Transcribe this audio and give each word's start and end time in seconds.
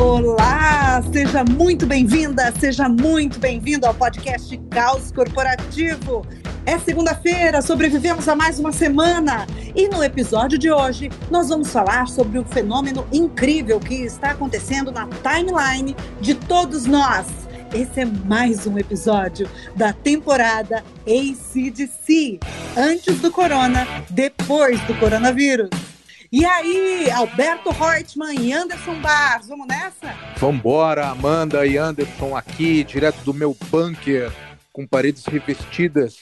Olá, 0.00 1.02
seja 1.12 1.44
muito 1.44 1.84
bem-vinda, 1.84 2.50
seja 2.58 2.88
muito 2.88 3.38
bem-vindo 3.38 3.84
ao 3.86 3.92
podcast 3.92 4.56
Caos 4.70 5.12
Corporativo. 5.12 6.24
É 6.64 6.78
segunda-feira, 6.78 7.60
sobrevivemos 7.60 8.26
a 8.26 8.34
mais 8.34 8.58
uma 8.58 8.72
semana 8.72 9.46
e 9.76 9.88
no 9.88 10.02
episódio 10.02 10.58
de 10.58 10.70
hoje 10.70 11.10
nós 11.30 11.50
vamos 11.50 11.70
falar 11.70 12.08
sobre 12.08 12.38
o 12.38 12.44
fenômeno 12.46 13.06
incrível 13.12 13.78
que 13.78 13.96
está 13.96 14.30
acontecendo 14.30 14.90
na 14.90 15.06
timeline 15.06 15.94
de 16.18 16.34
todos 16.34 16.86
nós. 16.86 17.26
Esse 17.70 18.00
é 18.00 18.06
mais 18.06 18.66
um 18.66 18.78
episódio 18.78 19.50
da 19.76 19.92
temporada 19.92 20.82
ACDC. 21.06 22.40
Antes 22.74 23.20
do 23.20 23.30
corona, 23.30 23.86
depois 24.08 24.80
do 24.86 24.94
coronavírus. 24.94 25.89
E 26.32 26.44
aí, 26.44 27.10
Alberto 27.10 27.70
Reutemann 27.70 28.36
e 28.40 28.52
Anderson 28.52 28.94
Barros, 29.00 29.48
vamos 29.48 29.66
nessa? 29.66 30.14
Vambora, 30.36 31.08
Amanda 31.08 31.66
e 31.66 31.76
Anderson 31.76 32.36
aqui, 32.36 32.84
direto 32.84 33.16
do 33.24 33.34
meu 33.34 33.56
bunker, 33.68 34.30
com 34.72 34.86
paredes 34.86 35.26
revestidas 35.26 36.18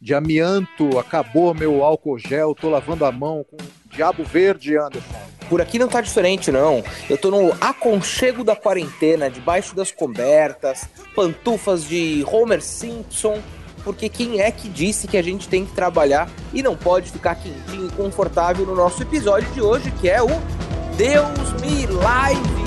de 0.00 0.14
amianto. 0.14 0.98
Acabou 0.98 1.54
meu 1.54 1.84
álcool 1.84 2.18
gel, 2.18 2.56
tô 2.56 2.68
lavando 2.68 3.04
a 3.04 3.12
mão 3.12 3.46
com 3.48 3.56
diabo 3.94 4.24
verde, 4.24 4.76
Anderson. 4.76 5.14
Por 5.48 5.60
aqui 5.60 5.78
não 5.78 5.86
tá 5.86 6.00
diferente, 6.00 6.50
não. 6.50 6.82
Eu 7.08 7.16
tô 7.16 7.30
no 7.30 7.52
aconchego 7.60 8.42
da 8.42 8.56
quarentena, 8.56 9.30
debaixo 9.30 9.76
das 9.76 9.92
cobertas, 9.92 10.88
pantufas 11.14 11.84
de 11.84 12.24
Homer 12.26 12.60
Simpson 12.60 13.40
porque 13.84 14.08
quem 14.08 14.40
é 14.40 14.50
que 14.50 14.68
disse 14.68 15.06
que 15.06 15.16
a 15.16 15.22
gente 15.22 15.48
tem 15.48 15.64
que 15.64 15.72
trabalhar 15.72 16.30
e 16.52 16.62
não 16.62 16.76
pode 16.76 17.10
ficar 17.10 17.34
quentinho 17.34 17.86
e 17.86 17.92
confortável 17.92 18.64
no 18.66 18.74
nosso 18.74 19.02
episódio 19.02 19.50
de 19.52 19.60
hoje, 19.60 19.90
que 19.92 20.08
é 20.08 20.22
o 20.22 20.28
Deus 20.96 21.52
Me 21.60 21.86
Live. 21.86 22.62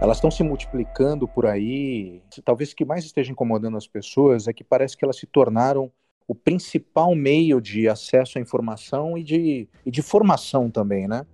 elas 0.00 0.16
estão 0.16 0.30
se 0.30 0.42
multiplicando 0.42 1.28
por 1.28 1.46
aí. 1.46 2.22
Talvez 2.44 2.72
o 2.72 2.76
que 2.76 2.84
mais 2.84 3.04
esteja 3.04 3.30
incomodando 3.30 3.76
as 3.76 3.86
pessoas 3.86 4.48
é 4.48 4.52
que 4.52 4.64
parece 4.64 4.96
que 4.96 5.04
elas 5.04 5.16
se 5.16 5.26
tornaram 5.26 5.92
o 6.30 6.34
principal 6.34 7.12
meio 7.12 7.60
de 7.60 7.88
acesso 7.88 8.38
à 8.38 8.40
informação 8.40 9.18
e 9.18 9.24
de, 9.24 9.68
e 9.84 9.90
de 9.90 10.00
formação 10.00 10.70
também, 10.70 11.08
né? 11.08 11.26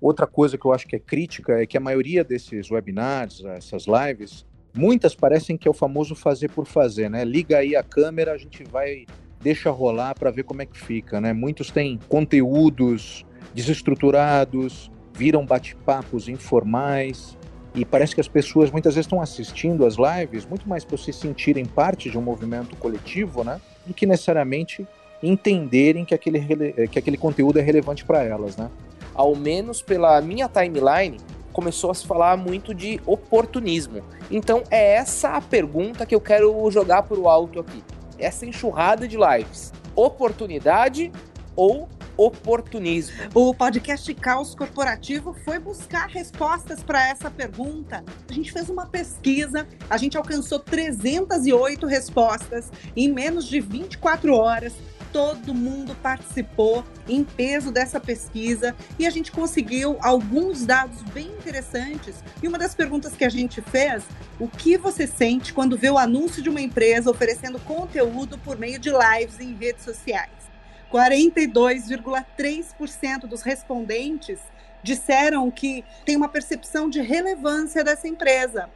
Outra 0.00 0.28
coisa 0.28 0.56
que 0.56 0.64
eu 0.64 0.72
acho 0.72 0.86
que 0.86 0.94
é 0.94 0.98
crítica 1.00 1.60
é 1.60 1.66
que 1.66 1.76
a 1.76 1.80
maioria 1.80 2.22
desses 2.22 2.70
webinars, 2.70 3.42
essas 3.44 3.86
lives, 3.86 4.46
muitas 4.72 5.12
parecem 5.12 5.56
que 5.56 5.66
é 5.66 5.70
o 5.72 5.74
famoso 5.74 6.14
fazer 6.14 6.52
por 6.52 6.66
fazer, 6.66 7.10
né? 7.10 7.24
Liga 7.24 7.58
aí 7.58 7.74
a 7.74 7.82
câmera, 7.82 8.30
a 8.30 8.38
gente 8.38 8.62
vai, 8.62 9.06
deixa 9.40 9.72
rolar 9.72 10.14
para 10.14 10.30
ver 10.30 10.44
como 10.44 10.62
é 10.62 10.66
que 10.66 10.78
fica, 10.78 11.20
né? 11.20 11.32
Muitos 11.32 11.72
têm 11.72 11.98
conteúdos 12.08 13.26
desestruturados, 13.52 14.88
viram 15.14 15.44
bate-papos 15.44 16.28
informais, 16.28 17.36
e 17.74 17.84
parece 17.84 18.14
que 18.14 18.20
as 18.20 18.28
pessoas 18.28 18.70
muitas 18.70 18.94
vezes 18.94 19.06
estão 19.06 19.20
assistindo 19.20 19.84
as 19.84 19.96
lives 19.96 20.46
muito 20.46 20.68
mais 20.68 20.84
para 20.84 20.96
se 20.96 21.12
sentirem 21.12 21.64
parte 21.64 22.10
de 22.10 22.18
um 22.18 22.22
movimento 22.22 22.74
coletivo, 22.76 23.44
né? 23.44 23.60
do 23.88 23.94
que 23.94 24.06
necessariamente 24.06 24.86
entenderem 25.22 26.04
que 26.04 26.14
aquele, 26.14 26.40
que 26.88 26.98
aquele 26.98 27.16
conteúdo 27.16 27.58
é 27.58 27.62
relevante 27.62 28.04
para 28.04 28.22
elas, 28.22 28.56
né? 28.56 28.70
Ao 29.14 29.34
menos 29.34 29.82
pela 29.82 30.20
minha 30.20 30.48
timeline, 30.48 31.16
começou 31.52 31.90
a 31.90 31.94
se 31.94 32.06
falar 32.06 32.36
muito 32.36 32.72
de 32.72 33.00
oportunismo. 33.04 34.00
Então 34.30 34.62
é 34.70 34.94
essa 34.94 35.30
a 35.30 35.40
pergunta 35.40 36.06
que 36.06 36.14
eu 36.14 36.20
quero 36.20 36.70
jogar 36.70 37.02
para 37.02 37.18
o 37.18 37.28
alto 37.28 37.58
aqui. 37.58 37.82
Essa 38.16 38.46
enxurrada 38.46 39.08
de 39.08 39.16
lives. 39.16 39.72
Oportunidade 39.96 41.10
ou 41.56 41.88
oportunismo? 42.18 43.16
O 43.32 43.54
podcast 43.54 44.12
Caos 44.14 44.54
Corporativo 44.54 45.32
foi 45.44 45.60
buscar 45.60 46.08
respostas 46.08 46.82
para 46.82 47.08
essa 47.08 47.30
pergunta. 47.30 48.04
A 48.28 48.32
gente 48.32 48.52
fez 48.52 48.68
uma 48.68 48.86
pesquisa, 48.86 49.66
a 49.88 49.96
gente 49.96 50.18
alcançou 50.18 50.58
308 50.58 51.86
respostas 51.86 52.72
em 52.96 53.10
menos 53.10 53.46
de 53.46 53.60
24 53.60 54.34
horas. 54.34 54.74
Todo 55.12 55.54
mundo 55.54 55.96
participou 56.02 56.84
em 57.08 57.24
peso 57.24 57.72
dessa 57.72 57.98
pesquisa 57.98 58.76
e 58.98 59.06
a 59.06 59.10
gente 59.10 59.32
conseguiu 59.32 59.96
alguns 60.02 60.66
dados 60.66 61.00
bem 61.14 61.28
interessantes. 61.28 62.16
E 62.42 62.48
uma 62.48 62.58
das 62.58 62.74
perguntas 62.74 63.14
que 63.16 63.24
a 63.24 63.30
gente 63.30 63.62
fez: 63.62 64.04
o 64.38 64.48
que 64.48 64.76
você 64.76 65.06
sente 65.06 65.54
quando 65.54 65.78
vê 65.78 65.88
o 65.88 65.96
anúncio 65.96 66.42
de 66.42 66.50
uma 66.50 66.60
empresa 66.60 67.10
oferecendo 67.10 67.58
conteúdo 67.60 68.36
por 68.38 68.58
meio 68.58 68.78
de 68.78 68.90
lives 68.90 69.40
em 69.40 69.54
redes 69.54 69.82
sociais? 69.84 70.48
42,3% 70.92 73.26
dos 73.26 73.42
respondentes 73.42 74.38
disseram 74.82 75.48
que 75.50 75.84
tem 76.04 76.16
uma 76.16 76.28
percepção 76.28 76.88
de 76.88 77.00
relevância 77.00 77.84
dessa 77.84 78.08
empresa. 78.08 78.70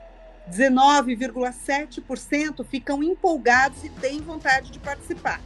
19,7% 0.51 2.67
ficam 2.67 3.01
empolgados 3.03 3.83
e 3.85 3.89
têm 3.89 4.21
vontade 4.21 4.71
de 4.71 4.79
participar. 4.79 5.41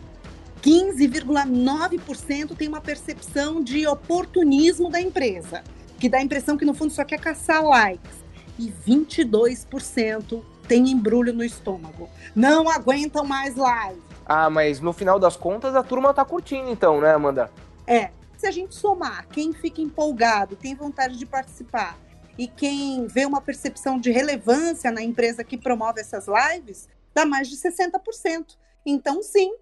15,9% 0.62 2.56
tem 2.56 2.66
uma 2.66 2.80
percepção 2.80 3.62
de 3.62 3.86
oportunismo 3.86 4.90
da 4.90 5.00
empresa, 5.00 5.62
que 6.00 6.08
dá 6.08 6.18
a 6.18 6.22
impressão 6.22 6.56
que 6.56 6.64
no 6.64 6.74
fundo 6.74 6.92
só 6.92 7.04
quer 7.04 7.20
caçar 7.20 7.62
likes. 7.62 8.26
E 8.58 8.72
22% 8.86 10.42
tem 10.66 10.90
embrulho 10.90 11.32
no 11.32 11.44
estômago. 11.44 12.10
Não 12.34 12.68
aguentam 12.68 13.24
mais 13.24 13.54
live. 13.54 14.05
Ah, 14.26 14.50
mas 14.50 14.80
no 14.80 14.92
final 14.92 15.18
das 15.18 15.36
contas 15.36 15.74
a 15.76 15.82
turma 15.82 16.12
tá 16.12 16.24
curtindo 16.24 16.68
então, 16.68 17.00
né, 17.00 17.14
Amanda? 17.14 17.50
É. 17.86 18.10
Se 18.36 18.46
a 18.46 18.50
gente 18.50 18.74
somar 18.74 19.26
quem 19.28 19.52
fica 19.54 19.80
empolgado, 19.80 20.56
tem 20.56 20.74
vontade 20.74 21.16
de 21.16 21.24
participar 21.24 21.96
e 22.36 22.46
quem 22.46 23.06
vê 23.06 23.24
uma 23.24 23.40
percepção 23.40 23.98
de 23.98 24.10
relevância 24.10 24.90
na 24.90 25.02
empresa 25.02 25.42
que 25.42 25.56
promove 25.56 26.00
essas 26.00 26.26
lives, 26.26 26.88
dá 27.14 27.24
mais 27.24 27.48
de 27.48 27.56
60%. 27.56 28.56
Então, 28.84 29.22
sim. 29.22 29.54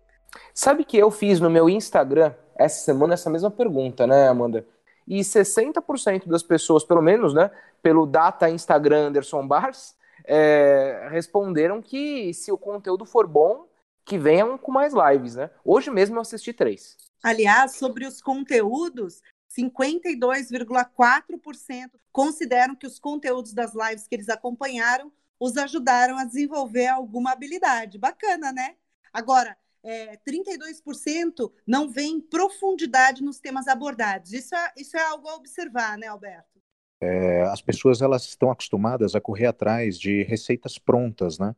Sabe 0.53 0.85
que 0.85 0.97
eu 0.97 1.11
fiz 1.11 1.39
no 1.39 1.49
meu 1.49 1.69
Instagram 1.69 2.33
essa 2.57 2.85
semana 2.85 3.15
essa 3.15 3.31
mesma 3.31 3.51
pergunta, 3.51 4.07
né, 4.07 4.29
Amanda? 4.29 4.67
E 5.07 5.21
60% 5.21 6.27
das 6.27 6.43
pessoas, 6.43 6.85
pelo 6.85 7.03
menos, 7.03 7.33
né, 7.33 7.51
pelo 7.83 8.07
data 8.07 8.49
Instagram 8.51 9.09
Anderson 9.09 9.47
Bars, 9.47 9.95
é, 10.25 11.09
responderam 11.11 11.83
que 11.83 12.33
se 12.33 12.51
o 12.51 12.59
conteúdo 12.59 13.05
for 13.05 13.27
bom, 13.27 13.67
que 14.05 14.19
venham 14.19 14.59
com 14.59 14.71
mais 14.71 14.93
lives, 14.93 15.37
né? 15.37 15.51
Hoje 15.65 15.91
mesmo 15.91 16.17
eu 16.17 16.21
assisti 16.21 16.53
três. 16.53 16.97
Aliás, 17.23 17.77
sobre 17.77 18.07
os 18.07 18.21
conteúdos, 18.21 19.23
52,4% 19.59 21.91
consideram 22.13 22.77
que 22.77 22.87
os 22.87 22.99
conteúdos 22.99 23.53
das 23.53 23.73
lives 23.75 24.07
que 24.07 24.15
eles 24.15 24.29
acompanharam 24.29 25.13
os 25.41 25.57
ajudaram 25.57 26.17
a 26.17 26.25
desenvolver 26.25 26.87
alguma 26.87 27.33
habilidade. 27.33 27.99
Bacana, 27.99 28.53
né? 28.53 28.77
Agora, 29.13 29.57
é, 29.83 30.17
32% 30.27 31.53
não 31.67 31.91
vêem 31.91 32.21
profundidade 32.21 33.23
nos 33.23 33.39
temas 33.39 33.69
abordados. 33.69 34.33
Isso 34.33 34.55
é, 34.55 34.73
isso 34.77 34.97
é 34.97 35.03
algo 35.03 35.29
a 35.29 35.35
observar, 35.35 35.99
né, 35.99 36.07
Alberto? 36.07 36.63
É, 37.01 37.43
as 37.43 37.61
pessoas 37.61 38.01
elas 38.01 38.25
estão 38.25 38.51
acostumadas 38.51 39.15
a 39.15 39.21
correr 39.21 39.47
atrás 39.47 39.99
de 39.99 40.23
receitas 40.23 40.79
prontas, 40.79 41.39
né? 41.39 41.55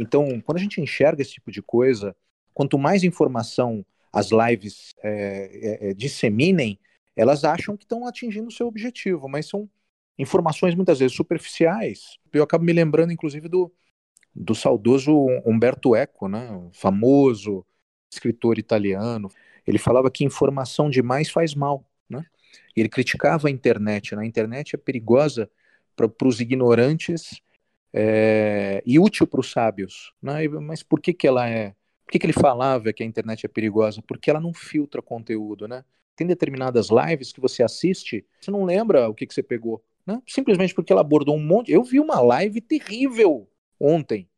Então, 0.00 0.40
quando 0.40 0.56
a 0.56 0.60
gente 0.60 0.80
enxerga 0.80 1.20
esse 1.20 1.32
tipo 1.32 1.50
de 1.50 1.60
coisa, 1.60 2.16
quanto 2.54 2.78
mais 2.78 3.04
informação 3.04 3.84
as 4.10 4.30
lives 4.30 4.94
é, 5.02 5.80
é, 5.82 5.90
é 5.90 5.94
disseminem, 5.94 6.78
elas 7.14 7.44
acham 7.44 7.76
que 7.76 7.84
estão 7.84 8.06
atingindo 8.06 8.48
o 8.48 8.50
seu 8.50 8.66
objetivo, 8.66 9.28
mas 9.28 9.46
são 9.46 9.68
informações 10.18 10.74
muitas 10.74 11.00
vezes 11.00 11.14
superficiais. 11.14 12.18
Eu 12.32 12.42
acabo 12.42 12.64
me 12.64 12.72
lembrando, 12.72 13.12
inclusive, 13.12 13.46
do, 13.46 13.70
do 14.34 14.54
saudoso 14.54 15.14
Umberto 15.44 15.94
Eco, 15.94 16.28
né? 16.28 16.48
famoso 16.72 17.64
escritor 18.10 18.58
italiano. 18.58 19.28
Ele 19.66 19.78
falava 19.78 20.10
que 20.10 20.24
informação 20.24 20.88
demais 20.88 21.28
faz 21.28 21.54
mal. 21.54 21.84
Né? 22.08 22.24
Ele 22.74 22.88
criticava 22.88 23.48
a 23.48 23.50
internet. 23.50 24.16
Né? 24.16 24.22
A 24.22 24.26
internet 24.26 24.74
é 24.74 24.78
perigosa 24.78 25.50
para 25.94 26.26
os 26.26 26.40
ignorantes 26.40 27.42
é, 27.92 28.82
e 28.86 28.98
útil 28.98 29.26
para 29.26 29.40
os 29.40 29.50
sábios. 29.50 30.12
Né? 30.22 30.46
Mas 30.48 30.82
por 30.82 31.00
que, 31.00 31.12
que 31.12 31.26
ela 31.26 31.48
é? 31.48 31.74
Por 32.04 32.12
que, 32.12 32.18
que 32.18 32.26
ele 32.26 32.32
falava 32.32 32.92
que 32.92 33.02
a 33.02 33.06
internet 33.06 33.46
é 33.46 33.48
perigosa? 33.48 34.02
Porque 34.06 34.30
ela 34.30 34.40
não 34.40 34.52
filtra 34.52 35.00
conteúdo, 35.00 35.68
né? 35.68 35.84
Tem 36.16 36.26
determinadas 36.26 36.88
lives 36.90 37.32
que 37.32 37.40
você 37.40 37.62
assiste, 37.62 38.26
você 38.40 38.50
não 38.50 38.64
lembra 38.64 39.08
o 39.08 39.14
que, 39.14 39.26
que 39.26 39.32
você 39.32 39.42
pegou, 39.42 39.82
né? 40.06 40.20
Simplesmente 40.26 40.74
porque 40.74 40.92
ela 40.92 41.02
abordou 41.02 41.36
um 41.36 41.42
monte. 41.42 41.72
Eu 41.72 41.82
vi 41.82 42.00
uma 42.00 42.20
live 42.20 42.60
terrível 42.60 43.48
ontem 43.78 44.28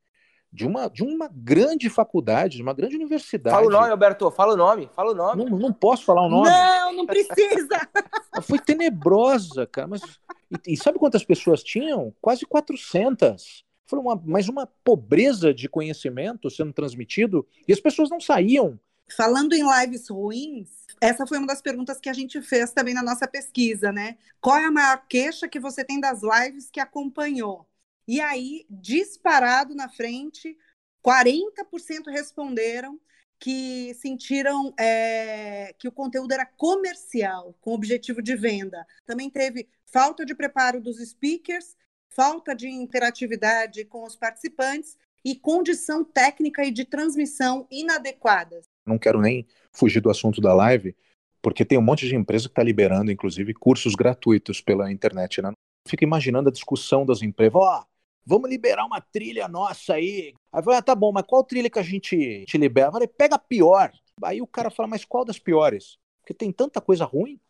de 0.53 0.67
uma, 0.67 0.89
de 0.89 1.03
uma 1.03 1.31
grande 1.33 1.89
faculdade, 1.89 2.57
de 2.57 2.63
uma 2.63 2.75
grande 2.75 2.95
universidade. 2.95 3.57
Fala 3.57 3.67
o 3.67 3.71
nome, 3.71 3.91
Alberto, 3.91 4.31
fala 4.31 4.53
o 4.53 4.57
nome, 4.57 4.91
fala 4.95 5.13
o 5.13 5.15
nome. 5.15 5.45
Não, 5.45 5.59
não 5.59 5.73
posso 5.73 6.05
falar 6.05 6.27
o 6.27 6.29
nome. 6.29 6.51
Não, 6.51 6.93
não 6.93 7.07
precisa. 7.07 7.89
Foi 8.43 8.59
tenebrosa, 8.59 9.67
cara. 9.67 9.89
Mas, 9.89 10.03
e, 10.51 10.75
e, 10.75 10.77
sabe 10.77 10.99
quantas 10.99 11.25
pessoas 11.25 11.63
tinham? 11.63 12.15
Quase 12.21 12.45
400. 12.45 13.65
Foi 13.87 13.99
uma, 13.99 14.15
mais 14.17 14.49
uma 14.49 14.67
pobreza 14.85 15.55
de 15.55 15.69
conhecimento 15.69 16.51
sendo 16.51 16.73
transmitido 16.73 17.47
e 17.67 17.73
as 17.73 17.81
pessoas 17.81 18.11
não 18.11 18.21
saíam. 18.21 18.79
Falando 19.17 19.55
em 19.55 19.63
lives 19.81 20.09
ruins, 20.09 20.69
essa 21.01 21.27
foi 21.27 21.39
uma 21.39 21.47
das 21.47 21.63
perguntas 21.63 21.99
que 21.99 22.09
a 22.09 22.15
gente 22.15 22.41
fez 22.43 22.73
também 22.73 22.95
na 22.95 23.03
nossa 23.03 23.27
pesquisa, 23.27 23.91
né? 23.91 24.17
Qual 24.41 24.57
é 24.57 24.67
a 24.67 24.71
maior 24.71 25.03
queixa 25.09 25.49
que 25.49 25.59
você 25.59 25.85
tem 25.85 25.99
das 25.99 26.21
lives 26.23 26.71
que 26.71 26.81
acompanhou? 26.81 27.67
E 28.07 28.21
aí, 28.21 28.65
disparado 28.69 29.75
na 29.75 29.89
frente, 29.89 30.57
40% 31.05 32.11
responderam 32.11 32.99
que 33.39 33.93
sentiram 33.95 34.73
é, 34.79 35.75
que 35.77 35.89
o 35.89 35.93
conteúdo 35.93 36.33
era 36.33 36.47
comercial, 36.47 37.57
com 37.61 37.73
objetivo 37.73 38.23
de 38.23 38.37
venda. 38.37 38.87
Também 39.05 39.29
teve 39.29 39.69
falta 39.87 40.25
de 40.25 40.33
preparo 40.33 40.81
dos 40.81 40.99
speakers, 40.99 41.77
falta 42.09 42.55
de 42.55 42.69
interatividade 42.69 43.85
com 43.85 44.05
os 44.05 44.15
participantes 44.15 44.97
e 45.25 45.35
condição 45.35 46.05
técnica 46.05 46.65
e 46.65 46.71
de 46.71 46.85
transmissão 46.85 47.67
inadequadas. 47.71 48.65
Não 48.87 48.99
quero 48.99 49.21
nem 49.21 49.47
fugir 49.73 50.01
do 50.01 50.11
assunto 50.11 50.41
da 50.41 50.55
live, 50.55 50.95
porque 51.41 51.65
tem 51.65 51.79
um 51.79 51.83
monte 51.83 52.07
de 52.07 52.15
empresa 52.15 52.45
que 52.45 52.53
está 52.53 52.63
liberando, 52.63 53.11
inclusive, 53.11 53.55
cursos 53.55 53.95
gratuitos 53.95 54.61
pela 54.61 54.91
internet. 54.93 55.43
Né? 55.43 55.53
Fico 55.89 56.05
imaginando 56.05 56.49
a 56.49 56.53
discussão 56.53 57.05
das 57.05 57.23
empresas. 57.23 57.55
Oh, 57.55 57.85
vamos 58.25 58.49
liberar 58.49 58.85
uma 58.85 59.01
trilha 59.01 59.49
nossa 59.49 59.95
aí. 59.95 60.35
Aí 60.53 60.63
vai, 60.63 60.77
ah, 60.77 60.83
tá 60.83 60.95
bom, 60.95 61.13
mas 61.13 61.25
qual 61.27 61.45
trilha 61.45 61.71
que 61.71 61.79
a 61.79 61.83
gente 61.83 62.45
te 62.47 62.59
libera? 62.59 62.89
Eu 62.89 62.93
falei, 62.93 63.09
pega 63.09 63.37
a 63.37 63.39
pior. 63.39 63.91
Aí 64.23 64.41
o 64.41 64.47
cara 64.47 64.71
fala, 64.71 64.89
mas 64.89 65.05
qual 65.05 65.25
das 65.25 65.39
piores? 65.39 65.99
Porque 66.21 66.35
tem 66.35 66.53
tanta 66.53 66.81
coisa 66.81 67.05
ruim. 67.05 67.41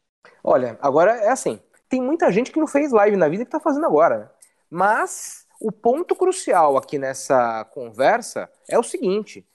Olha, 0.42 0.78
agora 0.80 1.12
é 1.12 1.28
assim, 1.28 1.60
tem 1.88 2.00
muita 2.00 2.30
gente 2.32 2.50
que 2.50 2.60
não 2.60 2.66
fez 2.66 2.92
live 2.92 3.16
na 3.16 3.28
vida 3.28 3.44
que 3.44 3.50
tá 3.50 3.60
fazendo 3.60 3.86
agora. 3.86 4.32
Mas 4.70 5.46
o 5.60 5.70
ponto 5.70 6.16
crucial 6.16 6.76
aqui 6.76 6.98
nessa 6.98 7.64
conversa 7.66 8.50
é 8.68 8.78
o 8.78 8.82
seguinte: 8.82 9.46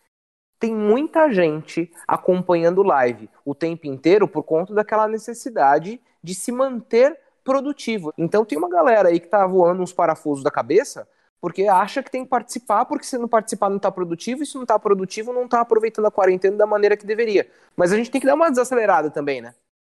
tem 0.59 0.73
muita 0.73 1.31
gente 1.31 1.91
acompanhando 2.07 2.83
live 2.83 3.29
o 3.43 3.55
tempo 3.55 3.87
inteiro 3.87 4.27
por 4.27 4.43
conta 4.43 4.73
daquela 4.73 5.07
necessidade 5.07 6.01
de 6.23 6.35
se 6.35 6.51
manter 6.51 7.19
produtivo. 7.47 8.13
Então 8.17 8.43
tem 8.43 8.57
uma 8.57 8.67
galera 8.67 9.07
aí 9.07 9.21
que 9.21 9.27
tá 9.27 9.47
voando 9.47 9.81
uns 9.81 9.93
parafusos 9.93 10.43
da 10.43 10.51
cabeça 10.51 11.07
porque 11.39 11.67
acha 11.67 12.01
que 12.01 12.11
tem 12.11 12.23
que 12.23 12.29
participar, 12.29 12.85
porque 12.85 13.05
se 13.05 13.17
não 13.17 13.27
participar 13.27 13.69
não 13.69 13.79
tá 13.79 13.91
produtivo, 13.91 14.43
e 14.43 14.45
se 14.45 14.55
não 14.55 14.65
tá 14.65 14.77
produtivo 14.79 15.31
não 15.31 15.47
tá 15.47 15.61
aproveitando 15.61 16.07
a 16.07 16.11
quarentena 16.11 16.57
da 16.57 16.65
maneira 16.65 16.97
que 16.97 17.05
deveria. 17.05 17.49
Mas 17.75 17.93
a 17.93 17.95
gente 17.95 18.09
tem 18.09 18.19
que 18.19 18.27
dar 18.27 18.35
uma 18.35 18.49
desacelerada 18.49 19.09
também, 19.11 19.41
né? 19.41 19.53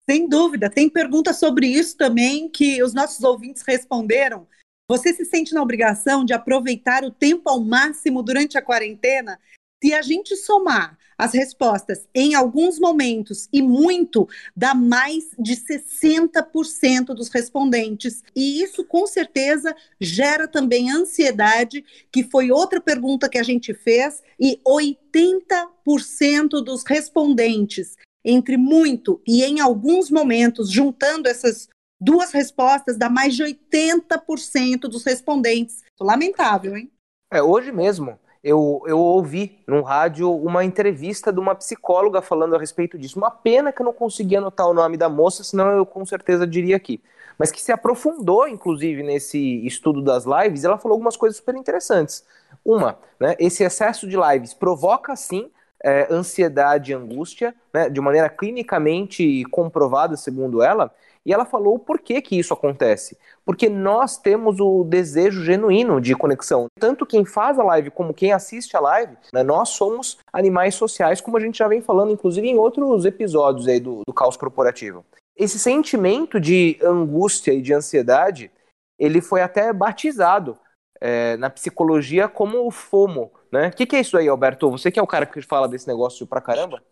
Sem 0.09 0.29
dúvida. 0.29 0.69
Tem 0.69 0.89
pergunta 0.89 1.33
sobre 1.33 1.67
isso 1.67 1.97
também 1.97 2.49
que 2.49 2.83
os 2.83 2.93
nossos 2.93 3.25
ouvintes 3.25 3.63
responderam. 3.67 4.47
Você 4.89 5.15
se 5.15 5.25
sente 5.25 5.55
na 5.55 5.63
obrigação 5.63 6.25
de 6.25 6.33
aproveitar 6.33 7.05
o 7.05 7.11
tempo 7.11 7.49
ao 7.49 7.61
máximo 7.61 8.23
durante 8.23 8.59
a 8.59 8.63
quarentena? 8.63 9.39
Se 9.83 9.95
a 9.95 10.03
gente 10.03 10.37
somar 10.37 10.99
as 11.21 11.35
respostas 11.35 12.09
em 12.15 12.35
alguns 12.35 12.79
momentos 12.79 13.49
e 13.53 13.61
muito, 13.61 14.27
dá 14.57 14.75
mais 14.75 15.31
de 15.39 15.55
60% 15.55 17.15
dos 17.15 17.29
respondentes. 17.29 18.23
E 18.35 18.63
isso, 18.63 18.85
com 18.85 19.07
certeza, 19.07 19.77
gera 20.01 20.49
também 20.49 20.91
ansiedade, 20.91 21.85
que 22.11 22.25
foi 22.25 22.51
outra 22.51 22.81
pergunta 22.81 23.29
que 23.29 23.37
a 23.39 23.43
gente 23.43 23.75
fez, 23.75 24.23
e 24.39 24.59
80% 24.67 26.63
dos 26.65 26.85
respondentes, 26.85 27.97
entre 28.25 28.57
muito 28.57 29.21
e 29.27 29.45
em 29.45 29.61
alguns 29.61 30.11
momentos, 30.11 30.71
juntando 30.71 31.29
essas 31.29 31.69
duas 32.01 32.33
respostas, 32.33 32.97
dá 32.97 33.11
mais 33.11 33.35
de 33.35 33.45
80% 33.45 34.81
dos 34.83 35.05
respondentes. 35.05 35.83
Lamentável, 36.01 36.77
hein? 36.77 36.91
É, 37.31 37.43
hoje 37.43 37.71
mesmo 37.71 38.19
eu, 38.43 38.83
eu 38.87 38.99
ouvi 38.99 39.59
no 39.67 39.83
rádio 39.83 40.35
uma 40.35 40.65
entrevista 40.65 41.33
de 41.33 41.39
uma 41.39 41.55
psicóloga 41.55 42.23
falando 42.23 42.57
a 42.57 42.59
respeito 42.59 42.99
disso. 42.99 43.19
Uma 43.19 43.31
pena 43.31 43.71
que 43.73 43.83
eu 43.83 43.85
não 43.85 43.93
consegui 43.93 44.37
anotar 44.37 44.67
o 44.67 44.75
nome 44.75 44.97
da 44.97 45.09
moça, 45.09 45.45
senão 45.45 45.69
eu 45.71 45.85
com 45.85 46.05
certeza 46.07 46.47
diria 46.47 46.77
aqui. 46.77 47.03
Mas 47.39 47.51
que 47.51 47.61
se 47.61 47.73
aprofundou, 47.73 48.49
inclusive, 48.49 49.03
nesse 49.03 49.67
estudo 49.67 50.03
das 50.03 50.25
lives, 50.25 50.65
ela 50.65 50.79
falou 50.79 50.95
algumas 50.95 51.17
coisas 51.17 51.37
super 51.37 51.55
interessantes. 51.55 52.25
Uma, 52.65 52.99
né, 53.19 53.35
esse 53.39 53.63
excesso 53.63 54.07
de 54.07 54.17
lives 54.17 54.53
provoca, 54.53 55.17
sim, 55.17 55.51
é, 55.83 56.07
ansiedade 56.11 56.93
e 56.93 56.95
angústia, 56.95 57.55
né, 57.73 57.89
de 57.89 58.01
maneira 58.01 58.29
clinicamente 58.29 59.45
comprovada, 59.51 60.17
segundo 60.17 60.63
ela, 60.63 60.93
e 61.25 61.33
ela 61.33 61.45
falou 61.45 61.75
o 61.75 61.79
porquê 61.79 62.23
que 62.23 62.39
isso 62.39 62.55
acontece. 62.55 63.17
Porque 63.45 63.69
nós 63.69 64.17
temos 64.17 64.59
o 64.61 64.85
desejo 64.85 65.45
genuíno 65.45 66.01
de 66.01 66.15
conexão. 66.15 66.67
Tanto 66.79 67.07
quem 67.07 67.25
faz 67.25 67.59
a 67.59 67.65
live 67.65 67.91
como 67.91 68.15
quem 68.15 68.33
assiste 68.33 68.77
a 68.77 68.81
live, 68.81 69.17
né, 69.33 69.43
nós 69.43 69.71
somos 69.71 70.19
animais 70.33 70.75
sociais, 70.75 71.21
como 71.21 71.37
a 71.37 71.41
gente 71.41 71.59
já 71.59 71.69
vem 71.69 71.81
falando, 71.81 72.13
inclusive 72.13 72.49
em 72.49 72.57
outros 72.57 73.05
episódios 73.05 73.69
aí 73.69 73.81
do, 73.81 74.03
do 74.07 74.15
caos 74.15 74.37
corporativo. 74.37 75.05
Esse 75.37 75.59
sentimento 75.59 76.41
de 76.41 76.79
angústia 76.83 77.53
e 77.53 77.63
de 77.63 77.73
ansiedade, 77.73 78.51
ele 78.99 79.21
foi 79.21 79.43
até 79.43 79.73
batizado 79.73 80.59
é, 81.01 81.37
na 81.39 81.49
psicologia 81.49 82.29
como 82.29 82.67
o 82.67 82.71
FOMO. 82.71 83.31
Né? 83.51 83.69
O 83.69 83.73
que, 83.73 83.87
que 83.87 83.97
é 83.97 84.01
isso 84.01 84.17
aí, 84.17 84.29
Alberto? 84.29 84.71
Você 84.71 84.91
que 84.91 85.01
é 85.01 85.03
o 85.03 85.07
cara 85.07 85.27
que 85.27 85.41
fala 85.43 85.69
desse 85.69 85.89
negócio 85.89 86.27
pra 86.27 86.41
caramba? 86.41 86.83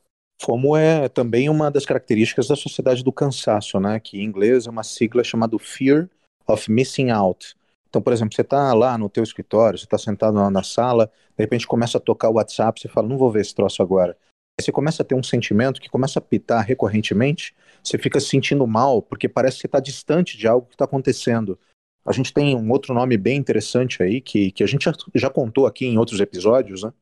FOMO 0.41 0.77
é 0.77 1.09
também 1.09 1.49
uma 1.49 1.71
das 1.71 1.85
características 1.85 2.49
da 2.49 2.57
sociedade 2.57 3.03
do 3.03 3.13
cansaço, 3.13 3.81
né? 3.81 3.99
Que 3.99 4.21
em 4.21 4.25
inglês 4.25 4.67
é 4.67 4.71
uma 4.71 4.85
sigla 4.85 5.25
chamada 5.25 5.59
Fear 5.59 6.09
of 6.47 6.71
Missing 6.71 7.11
Out. 7.11 7.57
Então, 7.89 8.03
por 8.03 8.13
exemplo, 8.13 8.35
você 8.35 8.43
está 8.43 8.73
lá 8.75 8.97
no 8.99 9.09
teu 9.09 9.25
escritório, 9.25 9.79
você 9.79 9.85
está 9.85 9.99
sentado 9.99 10.51
na, 10.51 10.63
sala, 10.63 11.07
de 11.07 11.43
repente 11.43 11.67
começa 11.67 11.99
a 11.99 12.01
tocar 12.01 12.29
o 12.29 12.35
WhatsApp, 12.35 12.81
você 12.81 12.89
fala, 12.89 13.09
não 13.09 13.17
vou 13.17 13.31
ver 13.31 13.41
esse 13.41 13.55
troço 13.55 13.83
agora. 13.83 14.17
Aí 14.59 14.65
você 14.65 14.71
começa 14.71 15.03
a 15.03 15.07
ter 15.07 15.15
um 15.15 15.23
sentimento 15.23 15.81
que 15.81 15.89
começa 15.89 16.19
a 16.19 16.23
pitar 16.23 16.65
recorrentemente, 16.65 17.55
você 17.83 17.97
fica 17.97 18.21
se 18.21 18.29
sentindo 18.29 18.67
mal, 18.67 19.01
porque 19.01 19.29
parece 19.29 19.57
que 19.57 19.61
você 19.63 19.67
está 19.69 19.81
distante 19.81 20.37
de 20.37 20.47
algo 20.47 20.67
que 20.67 20.75
está 20.75 20.85
acontecendo. 20.85 21.59
A 22.05 22.13
gente 22.13 22.33
tem 22.33 22.57
um 22.57 22.71
outro 22.71 22.93
nome 22.93 23.17
bem 23.17 23.39
interessante 23.39 24.03
aí, 24.03 24.21
que, 24.21 24.51
que 24.53 24.63
a 24.63 24.67
gente 24.67 24.85
já, 24.85 24.93
já 25.15 25.31
contou 25.31 25.67
aqui 25.67 25.87
em 25.87 25.99
outros 25.99 26.21
episódios, 26.21 26.83
né? 26.83 26.93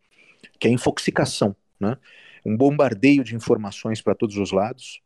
Que 0.59 0.69
é 0.69 0.71
infoxicação, 0.71 1.55
né? 1.81 1.97
Um 2.47 2.57
bombardeio 2.57 3.25
de 3.25 3.35
informações 3.35 4.01
para 4.01 4.15
todos 4.15 4.37
os 4.37 4.53
lados. 4.53 5.01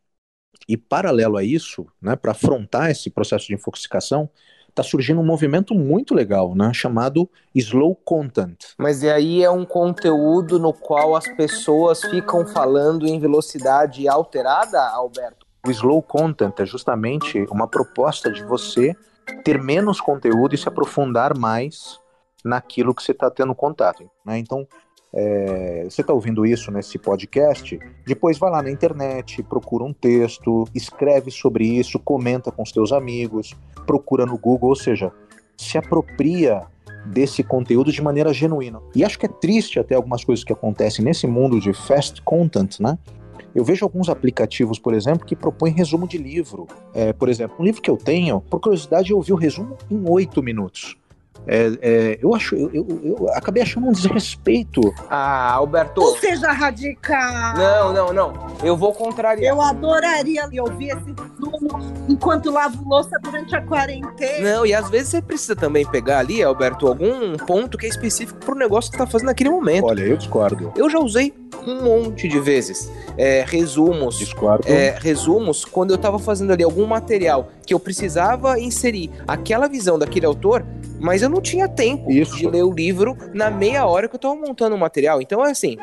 E 0.69 0.77
paralelo 0.77 1.37
a 1.37 1.43
isso, 1.43 1.87
né, 1.99 2.15
para 2.15 2.31
afrontar 2.31 2.91
esse 2.91 3.09
processo 3.09 3.47
de 3.47 3.55
infoxicação, 3.55 4.29
está 4.69 4.83
surgindo 4.83 5.19
um 5.19 5.25
movimento 5.25 5.73
muito 5.73 6.13
legal, 6.13 6.55
né, 6.55 6.71
chamado 6.73 7.29
slow 7.55 7.95
content. 7.95 8.57
Mas 8.77 9.01
e 9.01 9.09
aí 9.09 9.43
é 9.43 9.49
um 9.49 9.65
conteúdo 9.65 10.59
no 10.59 10.71
qual 10.71 11.15
as 11.15 11.27
pessoas 11.35 12.01
ficam 12.05 12.45
falando 12.45 13.07
em 13.07 13.19
velocidade 13.19 14.07
alterada, 14.07 14.79
Alberto? 14.91 15.47
O 15.65 15.71
slow 15.71 16.01
content 16.01 16.59
é 16.59 16.65
justamente 16.65 17.45
uma 17.49 17.67
proposta 17.67 18.31
de 18.31 18.43
você 18.43 18.95
ter 19.43 19.61
menos 19.61 19.99
conteúdo 19.99 20.55
e 20.55 20.57
se 20.57 20.67
aprofundar 20.67 21.37
mais 21.37 21.99
naquilo 22.43 22.95
que 22.95 23.03
você 23.03 23.11
está 23.11 23.29
tendo 23.29 23.53
contato. 23.53 24.09
Né? 24.25 24.37
Então, 24.39 24.67
é, 25.13 25.85
você 25.89 26.01
está 26.01 26.13
ouvindo 26.13 26.45
isso 26.45 26.71
nesse 26.71 26.97
podcast, 26.97 27.77
depois 28.05 28.37
vai 28.37 28.49
lá 28.49 28.61
na 28.61 28.71
internet, 28.71 29.43
procura 29.43 29.83
um 29.83 29.93
texto, 29.93 30.65
escreve 30.73 31.29
sobre 31.31 31.65
isso, 31.65 31.99
comenta 31.99 32.51
com 32.51 32.63
os 32.63 32.71
teus 32.71 32.91
amigos, 32.91 33.53
procura 33.85 34.25
no 34.25 34.37
Google, 34.37 34.69
ou 34.69 34.75
seja, 34.75 35.11
se 35.57 35.77
apropria 35.77 36.63
desse 37.05 37.43
conteúdo 37.43 37.91
de 37.91 38.01
maneira 38.01 38.33
genuína. 38.33 38.79
E 38.95 39.03
acho 39.03 39.19
que 39.19 39.25
é 39.25 39.29
triste 39.29 39.79
até 39.79 39.95
algumas 39.95 40.23
coisas 40.23 40.45
que 40.45 40.53
acontecem 40.53 41.03
nesse 41.03 41.27
mundo 41.27 41.59
de 41.59 41.73
fast 41.73 42.21
content, 42.21 42.79
né? 42.79 42.97
Eu 43.53 43.65
vejo 43.65 43.83
alguns 43.83 44.07
aplicativos, 44.07 44.79
por 44.79 44.93
exemplo, 44.93 45.25
que 45.25 45.35
propõem 45.35 45.73
resumo 45.73 46.07
de 46.07 46.17
livro. 46.17 46.67
É, 46.93 47.11
por 47.11 47.27
exemplo, 47.27 47.57
um 47.59 47.63
livro 47.63 47.81
que 47.81 47.89
eu 47.89 47.97
tenho, 47.97 48.39
por 48.39 48.61
curiosidade, 48.61 49.11
eu 49.11 49.17
ouvi 49.17 49.33
o 49.33 49.35
resumo 49.35 49.77
em 49.89 50.01
oito 50.07 50.41
minutos. 50.41 50.95
É, 51.47 51.71
é, 51.81 52.19
eu 52.21 52.35
acho, 52.35 52.55
eu, 52.55 52.69
eu, 52.73 53.01
eu, 53.03 53.29
acabei 53.33 53.63
achando 53.63 53.87
um 53.87 53.91
desrespeito. 53.91 54.81
Ah, 55.09 55.53
Alberto. 55.53 56.01
Ou 56.01 56.15
seja, 56.17 56.51
radical. 56.51 57.57
Não, 57.57 57.93
não, 57.93 58.13
não. 58.13 58.33
Eu 58.63 58.77
vou 58.77 58.93
contrariar. 58.93 59.51
Eu 59.53 59.61
adoraria 59.61 60.47
ouvir 60.61 60.89
esse 60.89 61.13
resumo 61.19 61.69
enquanto 62.07 62.51
lavo 62.51 62.87
louça 62.87 63.17
durante 63.21 63.55
a 63.55 63.61
quarentena. 63.61 64.57
Não, 64.57 64.65
e 64.65 64.73
às 64.73 64.89
vezes 64.89 65.09
você 65.09 65.21
precisa 65.21 65.55
também 65.55 65.85
pegar 65.85 66.19
ali, 66.19 66.43
Alberto, 66.43 66.87
algum 66.87 67.35
ponto 67.37 67.77
que 67.77 67.87
é 67.87 67.89
específico 67.89 68.39
pro 68.39 68.55
negócio 68.55 68.91
que 68.91 68.97
você 68.97 69.03
tá 69.03 69.09
fazendo 69.09 69.27
naquele 69.27 69.49
momento. 69.49 69.85
Olha, 69.85 70.03
eu 70.03 70.17
discordo. 70.17 70.71
Eu 70.75 70.89
já 70.89 70.99
usei 70.99 71.33
um 71.65 71.83
monte 71.83 72.27
de 72.27 72.39
vezes 72.39 72.91
é, 73.17 73.43
resumos. 73.47 74.19
Discordo. 74.19 74.67
É, 74.67 74.97
resumos 74.99 75.65
quando 75.65 75.91
eu 75.91 75.97
tava 75.97 76.19
fazendo 76.19 76.53
ali 76.53 76.63
algum 76.63 76.85
material 76.85 77.49
que 77.65 77.73
eu 77.73 77.79
precisava 77.79 78.59
inserir 78.59 79.11
aquela 79.27 79.67
visão 79.67 79.97
daquele 79.97 80.25
autor 80.25 80.63
mas 81.01 81.20
eu 81.21 81.29
não 81.29 81.41
tinha 81.41 81.67
tempo 81.67 82.11
Isso. 82.11 82.35
de 82.37 82.47
ler 82.47 82.63
o 82.63 82.71
livro 82.71 83.17
na 83.33 83.49
meia 83.49 83.85
hora 83.85 84.07
que 84.07 84.15
eu 84.15 84.19
tava 84.19 84.35
montando 84.35 84.75
o 84.75 84.79
material. 84.79 85.21
Então 85.21 85.45
é 85.45 85.51
assim. 85.51 85.77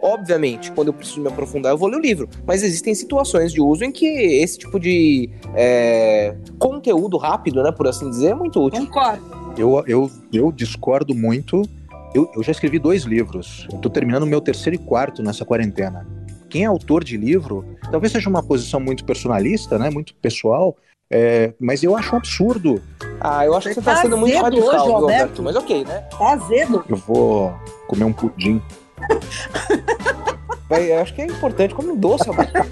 Obviamente, 0.00 0.70
quando 0.72 0.88
eu 0.88 0.92
preciso 0.92 1.20
me 1.22 1.28
aprofundar, 1.28 1.72
eu 1.72 1.78
vou 1.78 1.88
ler 1.88 1.96
o 1.96 2.00
livro. 2.00 2.28
Mas 2.46 2.62
existem 2.62 2.94
situações 2.94 3.52
de 3.52 3.60
uso 3.62 3.84
em 3.84 3.90
que 3.90 4.06
esse 4.06 4.58
tipo 4.58 4.78
de 4.78 5.30
é, 5.54 6.36
conteúdo 6.58 7.16
rápido, 7.16 7.62
né, 7.62 7.72
por 7.72 7.88
assim 7.88 8.10
dizer, 8.10 8.32
é 8.32 8.34
muito 8.34 8.60
útil. 8.60 8.84
Concordo. 8.84 9.22
Eu, 9.56 9.82
eu, 9.86 10.10
eu 10.30 10.52
discordo 10.52 11.14
muito. 11.14 11.62
Eu, 12.14 12.30
eu 12.36 12.42
já 12.42 12.52
escrevi 12.52 12.78
dois 12.78 13.04
livros. 13.04 13.66
Estou 13.72 13.90
terminando 13.90 14.24
o 14.24 14.26
meu 14.26 14.42
terceiro 14.42 14.76
e 14.76 14.78
quarto 14.78 15.22
nessa 15.22 15.44
quarentena. 15.44 16.06
Quem 16.50 16.64
é 16.64 16.66
autor 16.66 17.02
de 17.02 17.16
livro, 17.16 17.64
talvez 17.90 18.12
seja 18.12 18.28
uma 18.28 18.42
posição 18.42 18.78
muito 18.78 19.04
personalista, 19.04 19.78
né? 19.78 19.90
Muito 19.90 20.14
pessoal. 20.16 20.76
É, 21.16 21.52
mas 21.60 21.84
eu 21.84 21.96
acho 21.96 22.12
um 22.12 22.18
absurdo. 22.18 22.82
Ah, 23.20 23.46
eu 23.46 23.54
acho 23.54 23.68
que 23.68 23.74
você 23.74 23.80
está 23.80 23.94
tá 23.94 24.02
sendo 24.02 24.18
muito 24.18 24.36
radical, 24.36 24.66
hoje, 24.66 24.76
Alberto. 24.78 25.04
Alberto. 25.04 25.42
Mas 25.44 25.54
ok, 25.54 25.84
né? 25.84 26.00
Tá 26.18 26.32
azedo. 26.32 26.84
Eu 26.88 26.96
vou 26.96 27.54
comer 27.86 28.02
um 28.02 28.12
pudim. 28.12 28.60
Vai, 30.68 30.90
eu 30.90 30.98
acho 30.98 31.14
que 31.14 31.22
é 31.22 31.26
importante 31.26 31.72
comer 31.72 31.92
um 31.92 31.96
doce, 31.96 32.28
Alberto. 32.28 32.52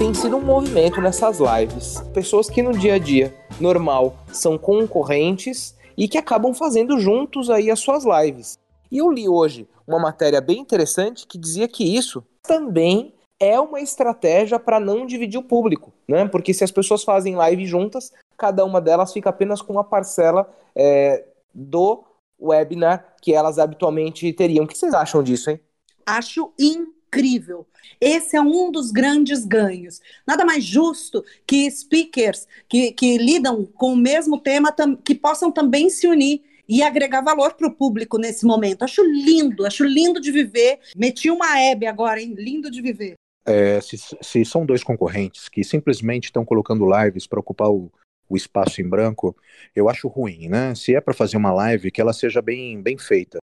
tem 0.00 0.12
sido 0.14 0.36
um 0.36 0.42
movimento 0.42 1.00
nessas 1.00 1.38
lives. 1.38 2.02
Pessoas 2.12 2.50
que 2.50 2.60
no 2.60 2.72
dia 2.76 2.94
a 2.94 2.98
dia 2.98 3.32
normal 3.60 4.16
são 4.32 4.58
concorrentes 4.58 5.78
e 6.00 6.08
que 6.08 6.16
acabam 6.16 6.54
fazendo 6.54 6.98
juntos 6.98 7.50
aí 7.50 7.70
as 7.70 7.78
suas 7.78 8.04
lives. 8.04 8.58
E 8.90 8.96
eu 8.96 9.10
li 9.10 9.28
hoje 9.28 9.68
uma 9.86 9.98
matéria 9.98 10.40
bem 10.40 10.58
interessante 10.58 11.26
que 11.26 11.36
dizia 11.36 11.68
que 11.68 11.84
isso 11.84 12.24
também 12.42 13.12
é 13.38 13.60
uma 13.60 13.82
estratégia 13.82 14.58
para 14.58 14.80
não 14.80 15.04
dividir 15.04 15.38
o 15.38 15.42
público, 15.42 15.92
né? 16.08 16.26
Porque 16.26 16.54
se 16.54 16.64
as 16.64 16.70
pessoas 16.70 17.04
fazem 17.04 17.36
live 17.36 17.66
juntas, 17.66 18.14
cada 18.38 18.64
uma 18.64 18.80
delas 18.80 19.12
fica 19.12 19.28
apenas 19.28 19.60
com 19.60 19.74
uma 19.74 19.84
parcela 19.84 20.50
é, 20.74 21.26
do 21.52 22.02
webinar 22.40 23.16
que 23.20 23.34
elas 23.34 23.58
habitualmente 23.58 24.32
teriam. 24.32 24.64
O 24.64 24.68
que 24.68 24.78
vocês 24.78 24.94
acham 24.94 25.22
disso, 25.22 25.50
hein? 25.50 25.60
Acho 26.06 26.50
incrível 26.58 26.99
incrível. 27.10 27.66
Esse 28.00 28.36
é 28.36 28.40
um 28.40 28.70
dos 28.70 28.92
grandes 28.92 29.44
ganhos. 29.44 30.00
Nada 30.26 30.44
mais 30.44 30.64
justo 30.64 31.24
que 31.44 31.68
speakers 31.70 32.46
que, 32.68 32.92
que 32.92 33.18
lidam 33.18 33.66
com 33.66 33.92
o 33.92 33.96
mesmo 33.96 34.38
tema 34.38 34.72
que 35.04 35.14
possam 35.14 35.50
também 35.50 35.90
se 35.90 36.06
unir 36.06 36.42
e 36.68 36.84
agregar 36.84 37.20
valor 37.20 37.54
para 37.54 37.66
o 37.66 37.74
público 37.74 38.16
nesse 38.16 38.46
momento. 38.46 38.84
Acho 38.84 39.02
lindo, 39.02 39.66
acho 39.66 39.84
lindo 39.84 40.20
de 40.20 40.30
viver. 40.30 40.78
Meti 40.96 41.28
uma 41.28 41.58
Hebe 41.58 41.86
agora, 41.86 42.22
hein? 42.22 42.32
Lindo 42.38 42.70
de 42.70 42.80
viver. 42.80 43.14
É, 43.44 43.80
se, 43.80 43.96
se, 44.20 44.44
são 44.44 44.64
dois 44.64 44.84
concorrentes 44.84 45.48
que 45.48 45.64
simplesmente 45.64 46.26
estão 46.26 46.44
colocando 46.44 46.86
lives 46.86 47.26
para 47.26 47.40
ocupar 47.40 47.68
o, 47.68 47.90
o 48.28 48.36
espaço 48.36 48.80
em 48.80 48.88
branco, 48.88 49.34
eu 49.74 49.88
acho 49.88 50.06
ruim, 50.06 50.48
né? 50.48 50.74
Se 50.76 50.94
é 50.94 51.00
para 51.00 51.14
fazer 51.14 51.36
uma 51.36 51.52
live, 51.52 51.90
que 51.90 52.00
ela 52.00 52.12
seja 52.12 52.40
bem, 52.40 52.80
bem 52.80 52.96
feita. 52.96 53.38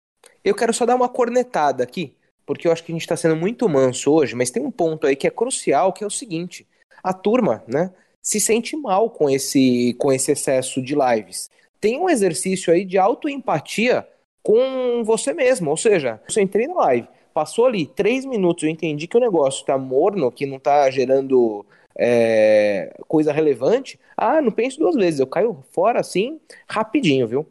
Eu 0.43 0.53
quero 0.53 0.74
só 0.74 0.86
dar 0.86 0.95
uma 0.95 1.10
cornetada 1.10 1.84
aqui 1.84 2.15
porque 2.46 2.68
eu 2.68 2.72
acho 2.72 2.84
que 2.84 2.92
a 2.92 2.96
gente 2.96 3.02
está 3.02 3.18
sendo 3.18 3.36
muito 3.36 3.68
manso 3.68 4.12
hoje, 4.12 4.36
mas 4.36 4.52
tem 4.52 4.64
um 4.64 4.72
ponto 4.72 5.08
aí 5.08 5.16
que 5.16 5.28
é 5.28 5.32
crucial, 5.32 5.92
que 5.92 6.04
é 6.04 6.08
o 6.08 6.12
seguinte: 6.12 6.68
a 7.04 7.14
turma, 7.14 7.64
né, 7.68 7.92
se 8.22 8.40
sente 8.40 8.75
mal 8.75 9.10
com 9.10 9.30
esse, 9.30 9.96
com 10.00 10.12
esse 10.12 10.32
excesso 10.32 10.82
de 10.82 10.96
lives. 10.96 11.50
Tem 11.80 12.00
um 12.00 12.10
exercício 12.10 12.74
aí 12.74 12.84
de 12.86 12.98
autoempatia 12.98 14.08
com 14.42 15.04
você 15.04 15.34
mesmo, 15.34 15.70
ou 15.72 15.78
seja, 15.78 16.22
você 16.28 16.42
entrei 16.42 16.68
na 16.68 16.75
live, 16.75 17.08
passou 17.34 17.66
ali 17.66 17.86
três 17.86 18.25
minutos, 18.25 18.64
eu 18.64 18.70
entendi 18.70 19.08
que 19.08 19.18
o 19.18 19.20
negócio 19.20 19.62
está 19.62 19.78
morno, 19.78 20.32
que 20.32 20.46
não 20.46 20.58
está 20.58 20.90
gerando 20.90 21.66
é, 21.98 22.96
coisa 23.08 23.32
relevante. 23.32 24.00
Ah, 24.16 24.42
não 24.42 24.52
penso 24.52 24.80
duas 24.80 24.96
vezes, 24.96 25.20
eu 25.20 25.28
caio 25.28 25.64
fora 25.72 26.00
assim 26.00 26.40
rapidinho, 26.68 27.28
viu? 27.28 27.48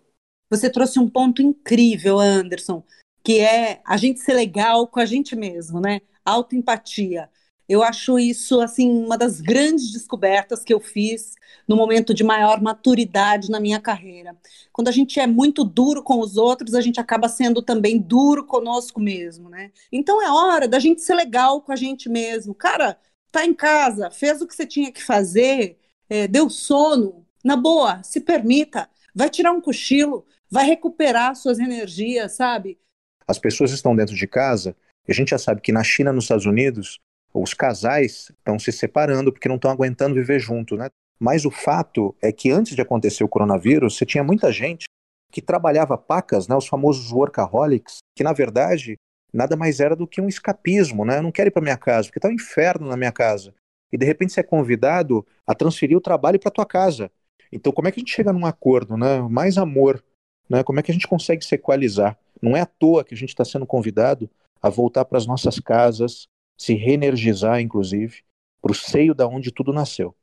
Você 0.51 0.71
trouxe 0.71 0.99
um 0.99 1.09
ponto 1.09 1.43
incrível, 1.43 2.19
Anderson 2.19 2.83
que 3.25 3.41
é 3.41 3.81
a 3.87 3.97
gente 3.97 4.21
ser 4.21 4.35
legal 4.35 4.87
com 4.89 5.01
a 5.01 5.07
gente 5.07 5.37
mesmo, 5.37 5.81
né? 5.81 6.01
Autoempatia. 6.25 7.31
Eu 7.69 7.83
acho 7.83 8.19
isso 8.19 8.61
assim 8.61 8.91
uma 8.91 9.17
das 9.17 9.41
grandes 9.41 9.93
descobertas 9.93 10.63
que 10.63 10.75
eu 10.75 10.81
fiz 10.81 11.35
no 11.67 11.77
momento 11.77 12.13
de 12.13 12.23
maior 12.23 12.61
maturidade 12.61 13.51
na 13.51 13.59
minha 13.59 13.81
carreira. 13.81 14.37
Quando 14.73 14.89
a 14.89 14.93
gente 14.93 15.19
é 15.19 15.27
muito 15.27 15.65
duro 15.65 16.03
com 16.03 16.21
os 16.21 16.37
outros, 16.37 16.75
a 16.75 16.81
gente 16.83 17.01
acaba 17.01 17.29
sendo 17.29 17.63
também 17.63 17.99
duro 17.99 18.45
conosco 18.45 19.01
mesmo, 19.01 19.49
né? 19.49 19.73
Então 19.91 20.23
é 20.23 20.31
hora 20.31 20.69
da 20.69 20.79
gente 20.79 21.01
ser 21.03 21.15
legal 21.15 21.63
com 21.63 21.73
a 21.73 21.77
gente 21.77 22.09
mesmo. 22.09 22.55
Cara, 22.55 22.99
tá 23.33 23.45
em 23.47 23.55
casa, 23.55 24.11
fez 24.11 24.41
o 24.43 24.47
que 24.47 24.55
você 24.55 24.67
tinha 24.67 24.93
que 24.93 25.03
fazer, 25.03 25.79
é, 26.09 26.29
deu 26.29 26.51
sono, 26.51 27.27
na 27.45 27.57
boa, 27.57 28.03
se 28.03 28.21
permita, 28.21 28.89
vai 29.15 29.31
tirar 29.31 29.53
um 29.53 29.61
cochilo, 29.61 30.27
vai 30.51 30.67
recuperar 30.67 31.35
suas 31.37 31.59
energias, 31.59 32.33
sabe? 32.33 32.79
As 33.27 33.39
pessoas 33.39 33.71
estão 33.71 33.95
dentro 33.95 34.15
de 34.15 34.27
casa, 34.27 34.77
e 35.07 35.13
a 35.13 35.15
gente 35.15 35.31
já 35.31 35.39
sabe 35.39 35.61
que 35.61 35.73
na 35.73 35.83
China, 35.83 36.13
nos 36.13 36.25
Estados 36.25 36.47
Unidos, 36.47 36.99
os 37.33 37.53
casais 37.53 38.31
estão 38.31 38.59
se 38.59 38.71
separando 38.71 39.33
porque 39.33 39.49
não 39.49 39.57
estão 39.57 39.71
aguentando 39.71 40.15
viver 40.15 40.39
junto, 40.39 40.77
né? 40.77 40.89
Mas 41.19 41.45
o 41.45 41.51
fato 41.51 42.15
é 42.23 42.33
que 42.33 42.51
antes 42.51 42.75
de 42.75 42.83
acontecer 42.83 43.25
o 43.25 43.29
coronavírus, 43.29 43.97
você 43.97 44.07
tinha 44.07 44.23
muita 44.23 44.53
gente 44.53 44.85
que 45.33 45.43
trabalhava 45.43 45.99
pacas, 45.99 46.47
né, 46.47 46.55
os 46.55 46.67
famosos 46.67 47.11
workaholics, 47.11 47.99
que 48.17 48.23
na 48.23 48.33
verdade 48.33 48.97
nada 49.33 49.57
mais 49.57 49.81
era 49.81 49.97
do 49.97 50.07
que 50.07 50.21
um 50.21 50.29
escapismo, 50.29 51.05
né? 51.05 51.19
Eu 51.19 51.23
não 51.25 51.33
quero 51.33 51.49
ir 51.49 51.51
para 51.51 51.63
minha 51.63 51.77
casa, 51.77 52.07
porque 52.07 52.19
está 52.21 52.29
um 52.29 52.33
inferno 52.33 52.87
na 52.87 52.97
minha 52.97 53.11
casa. 53.11 53.53
E 53.93 53.99
de 53.99 54.07
repente 54.07 54.33
você 54.33 54.41
é 54.41 54.45
convidado 54.45 55.27
a 55.45 55.55
transferir 55.55 55.97
o 55.97 56.01
trabalho 56.01 56.39
para 56.39 56.53
tua 56.53 56.65
casa. 56.65 57.11
Então 57.51 57.73
como 57.73 57.89
é 57.89 57.93
que 57.93 57.99
a 57.99 58.03
gente 58.03 58.15
chega 58.15 58.33
num 58.33 58.47
acordo, 58.47 58.97
né? 58.97 59.21
Mais 59.23 59.59
amor, 59.59 60.05
né? 60.49 60.63
Como 60.63 60.79
é 60.79 60.83
que 60.85 60.93
a 60.93 60.95
gente 60.95 61.09
consegue 61.09 61.45
se 61.45 61.55
equalizar? 61.57 62.17
Não 62.43 62.57
é 62.57 62.61
à 62.63 62.67
toa 62.67 63.05
que 63.05 63.15
a 63.15 63.17
gente 63.17 63.31
está 63.31 63.45
sendo 63.45 63.67
convidado 63.67 64.31
a 64.63 64.69
voltar 64.69 65.05
para 65.05 65.19
as 65.19 65.27
nossas 65.27 65.59
casas, 65.59 66.29
se 66.57 66.75
reenergizar, 66.75 67.61
inclusive, 67.61 68.23
para 68.61 68.73
o 68.73 68.75
seio 68.75 69.15
da 69.15 69.27
onde 69.27 69.53
tudo 69.53 69.73
nasceu. 69.73 70.15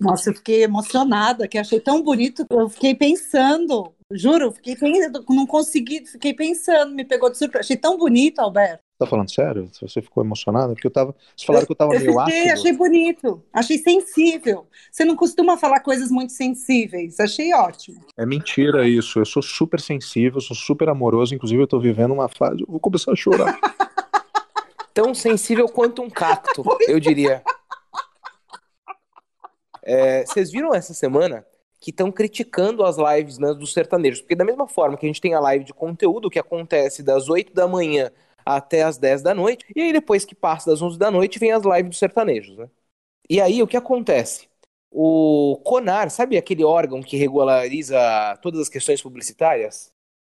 Nossa, 0.00 0.30
eu 0.30 0.34
fiquei 0.34 0.62
emocionada, 0.62 1.48
que 1.48 1.58
achei 1.58 1.80
tão 1.80 2.02
bonito. 2.02 2.46
Eu 2.50 2.68
fiquei 2.68 2.94
pensando, 2.94 3.92
juro, 4.12 4.52
fiquei 4.52 4.76
pensando, 4.76 5.24
não 5.28 5.46
consegui, 5.46 6.06
fiquei 6.06 6.32
pensando, 6.32 6.94
me 6.94 7.04
pegou 7.04 7.30
de 7.30 7.38
surpresa. 7.38 7.64
Achei 7.64 7.76
tão 7.76 7.98
bonito, 7.98 8.38
Alberto. 8.38 8.82
Tá 8.98 9.06
falando 9.06 9.30
sério? 9.30 9.70
Você 9.80 10.02
ficou 10.02 10.24
emocionada? 10.24 10.72
Porque 10.72 10.88
eu 10.88 10.90
tava. 10.90 11.14
Vocês 11.36 11.46
falaram 11.46 11.66
que 11.66 11.72
eu 11.72 11.76
tava 11.76 11.94
eu 11.94 12.00
meio 12.00 12.18
fiquei, 12.18 12.42
ácido. 12.42 12.52
Achei 12.52 12.72
bonito, 12.72 13.42
achei 13.52 13.78
sensível. 13.78 14.66
Você 14.90 15.04
não 15.04 15.14
costuma 15.14 15.56
falar 15.56 15.80
coisas 15.80 16.10
muito 16.10 16.32
sensíveis. 16.32 17.20
Achei 17.20 17.54
ótimo. 17.54 18.00
É 18.16 18.26
mentira 18.26 18.88
isso. 18.88 19.20
Eu 19.20 19.24
sou 19.24 19.40
super 19.42 19.80
sensível, 19.80 20.40
sou 20.40 20.56
super 20.56 20.88
amoroso. 20.88 21.32
Inclusive, 21.32 21.62
eu 21.62 21.68
tô 21.68 21.78
vivendo 21.78 22.12
uma 22.12 22.28
fase. 22.28 22.62
Eu 22.62 22.66
vou 22.68 22.80
começar 22.80 23.12
a 23.12 23.16
chorar. 23.16 23.56
Tão 24.92 25.14
sensível 25.14 25.68
quanto 25.68 26.02
um 26.02 26.10
cacto, 26.10 26.64
eu 26.88 26.98
diria. 26.98 27.40
É, 29.88 30.26
vocês 30.26 30.50
viram 30.50 30.74
essa 30.74 30.92
semana 30.92 31.46
que 31.80 31.90
estão 31.90 32.12
criticando 32.12 32.84
as 32.84 32.98
lives 32.98 33.38
né, 33.38 33.54
dos 33.54 33.72
sertanejos? 33.72 34.20
Porque 34.20 34.34
da 34.34 34.44
mesma 34.44 34.68
forma 34.68 34.98
que 34.98 35.06
a 35.06 35.08
gente 35.08 35.20
tem 35.20 35.32
a 35.32 35.40
live 35.40 35.64
de 35.64 35.72
conteúdo 35.72 36.28
que 36.28 36.38
acontece 36.38 37.02
das 37.02 37.30
8 37.30 37.54
da 37.54 37.66
manhã 37.66 38.10
até 38.44 38.82
as 38.82 38.98
10 38.98 39.22
da 39.22 39.34
noite. 39.34 39.64
E 39.74 39.80
aí, 39.80 39.92
depois 39.92 40.26
que 40.26 40.34
passa 40.34 40.70
das 40.70 40.82
11 40.82 40.98
da 40.98 41.10
noite, 41.10 41.38
vem 41.38 41.52
as 41.52 41.64
lives 41.64 41.88
dos 41.88 41.98
sertanejos, 41.98 42.58
né? 42.58 42.68
E 43.30 43.40
aí, 43.40 43.62
o 43.62 43.66
que 43.66 43.76
acontece? 43.78 44.46
O 44.90 45.58
CONAR, 45.64 46.10
sabe 46.10 46.36
aquele 46.36 46.64
órgão 46.64 47.02
que 47.02 47.16
regulariza 47.16 47.98
todas 48.42 48.60
as 48.60 48.68
questões 48.68 49.00
publicitárias? 49.00 49.90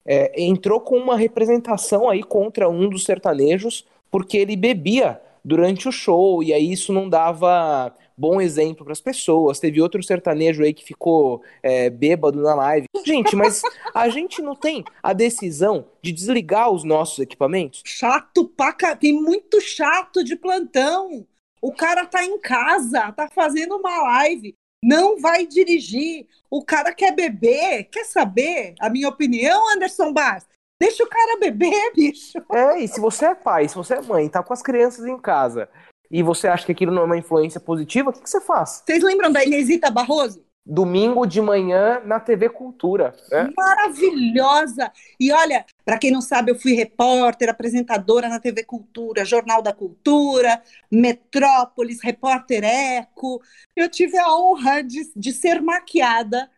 É, 0.05 0.41
entrou 0.41 0.79
com 0.79 0.97
uma 0.97 1.17
representação 1.17 2.07
aí 2.07 2.23
contra 2.23 2.69
um 2.69 2.87
dos 2.87 3.03
sertanejos 3.03 3.85
porque 4.11 4.37
ele 4.37 4.55
bebia 4.55 5.21
durante 5.43 5.87
o 5.87 5.91
show 5.91 6.43
e 6.43 6.53
aí 6.53 6.71
isso 6.71 6.91
não 6.93 7.09
dava 7.09 7.93
bom 8.19 8.41
exemplo 8.41 8.83
para 8.83 8.91
as 8.91 8.99
pessoas. 8.99 9.59
Teve 9.59 9.81
outro 9.81 10.03
sertanejo 10.03 10.63
aí 10.63 10.73
que 10.73 10.83
ficou 10.83 11.41
é, 11.63 11.89
bêbado 11.89 12.41
na 12.41 12.53
live. 12.53 12.85
Gente, 13.05 13.35
mas 13.35 13.61
a 13.95 14.09
gente 14.09 14.41
não 14.41 14.55
tem 14.55 14.83
a 15.01 15.13
decisão 15.13 15.85
de 16.01 16.11
desligar 16.11 16.69
os 16.69 16.83
nossos 16.83 17.19
equipamentos? 17.19 17.81
Chato 17.85 18.45
pra 18.45 18.73
Tem 18.95 19.13
muito 19.13 19.61
chato 19.61 20.23
de 20.23 20.35
plantão. 20.35 21.25
O 21.61 21.73
cara 21.73 22.05
tá 22.05 22.23
em 22.23 22.39
casa, 22.39 23.11
tá 23.11 23.29
fazendo 23.33 23.75
uma 23.75 24.03
live, 24.03 24.53
não 24.83 25.19
vai 25.19 25.45
dirigir. 25.45 26.25
O 26.49 26.63
cara 26.63 26.93
quer 26.93 27.13
beber, 27.13 27.85
quer 27.85 28.05
saber? 28.05 28.73
A 28.79 28.89
minha 28.89 29.09
opinião, 29.09 29.73
Anderson 29.73 30.13
Bass, 30.13 30.47
Deixa 30.79 31.03
o 31.03 31.09
cara 31.09 31.39
beber, 31.39 31.91
bicho. 31.93 32.37
É, 32.51 32.79
e 32.79 32.87
se 32.87 33.01
você 33.01 33.25
é 33.25 33.35
pai, 33.35 33.67
se 33.67 33.75
você 33.75 33.95
é 33.95 34.01
mãe, 34.01 34.29
tá 34.29 34.41
com 34.41 34.53
as 34.53 34.61
crianças 34.61 35.05
em 35.05 35.17
casa 35.17 35.67
e 36.09 36.23
você 36.23 36.47
acha 36.47 36.65
que 36.65 36.71
aquilo 36.71 36.93
não 36.93 37.03
é 37.03 37.05
uma 37.05 37.17
influência 37.17 37.59
positiva, 37.59 38.09
o 38.09 38.13
que, 38.13 38.21
que 38.21 38.29
você 38.29 38.41
faz? 38.41 38.81
Vocês 38.85 39.03
lembram 39.03 39.31
da 39.31 39.43
Inesita 39.43 39.91
Barroso? 39.91 40.43
Domingo 40.65 41.25
de 41.25 41.41
manhã 41.41 42.01
na 42.05 42.19
TV 42.19 42.47
Cultura. 42.49 43.15
Né? 43.31 43.49
Maravilhosa! 43.57 44.91
E 45.19 45.31
olha, 45.31 45.65
para 45.83 45.97
quem 45.97 46.11
não 46.11 46.21
sabe, 46.21 46.51
eu 46.51 46.59
fui 46.59 46.73
repórter, 46.73 47.49
apresentadora 47.49 48.29
na 48.29 48.39
TV 48.39 48.63
Cultura, 48.63 49.25
Jornal 49.25 49.61
da 49.61 49.73
Cultura, 49.73 50.61
Metrópolis, 50.91 52.01
Repórter 52.01 52.63
Eco. 52.63 53.41
Eu 53.75 53.89
tive 53.89 54.17
a 54.17 54.31
honra 54.33 54.81
de, 54.81 55.11
de 55.15 55.33
ser 55.33 55.61
maquiada 55.61 56.49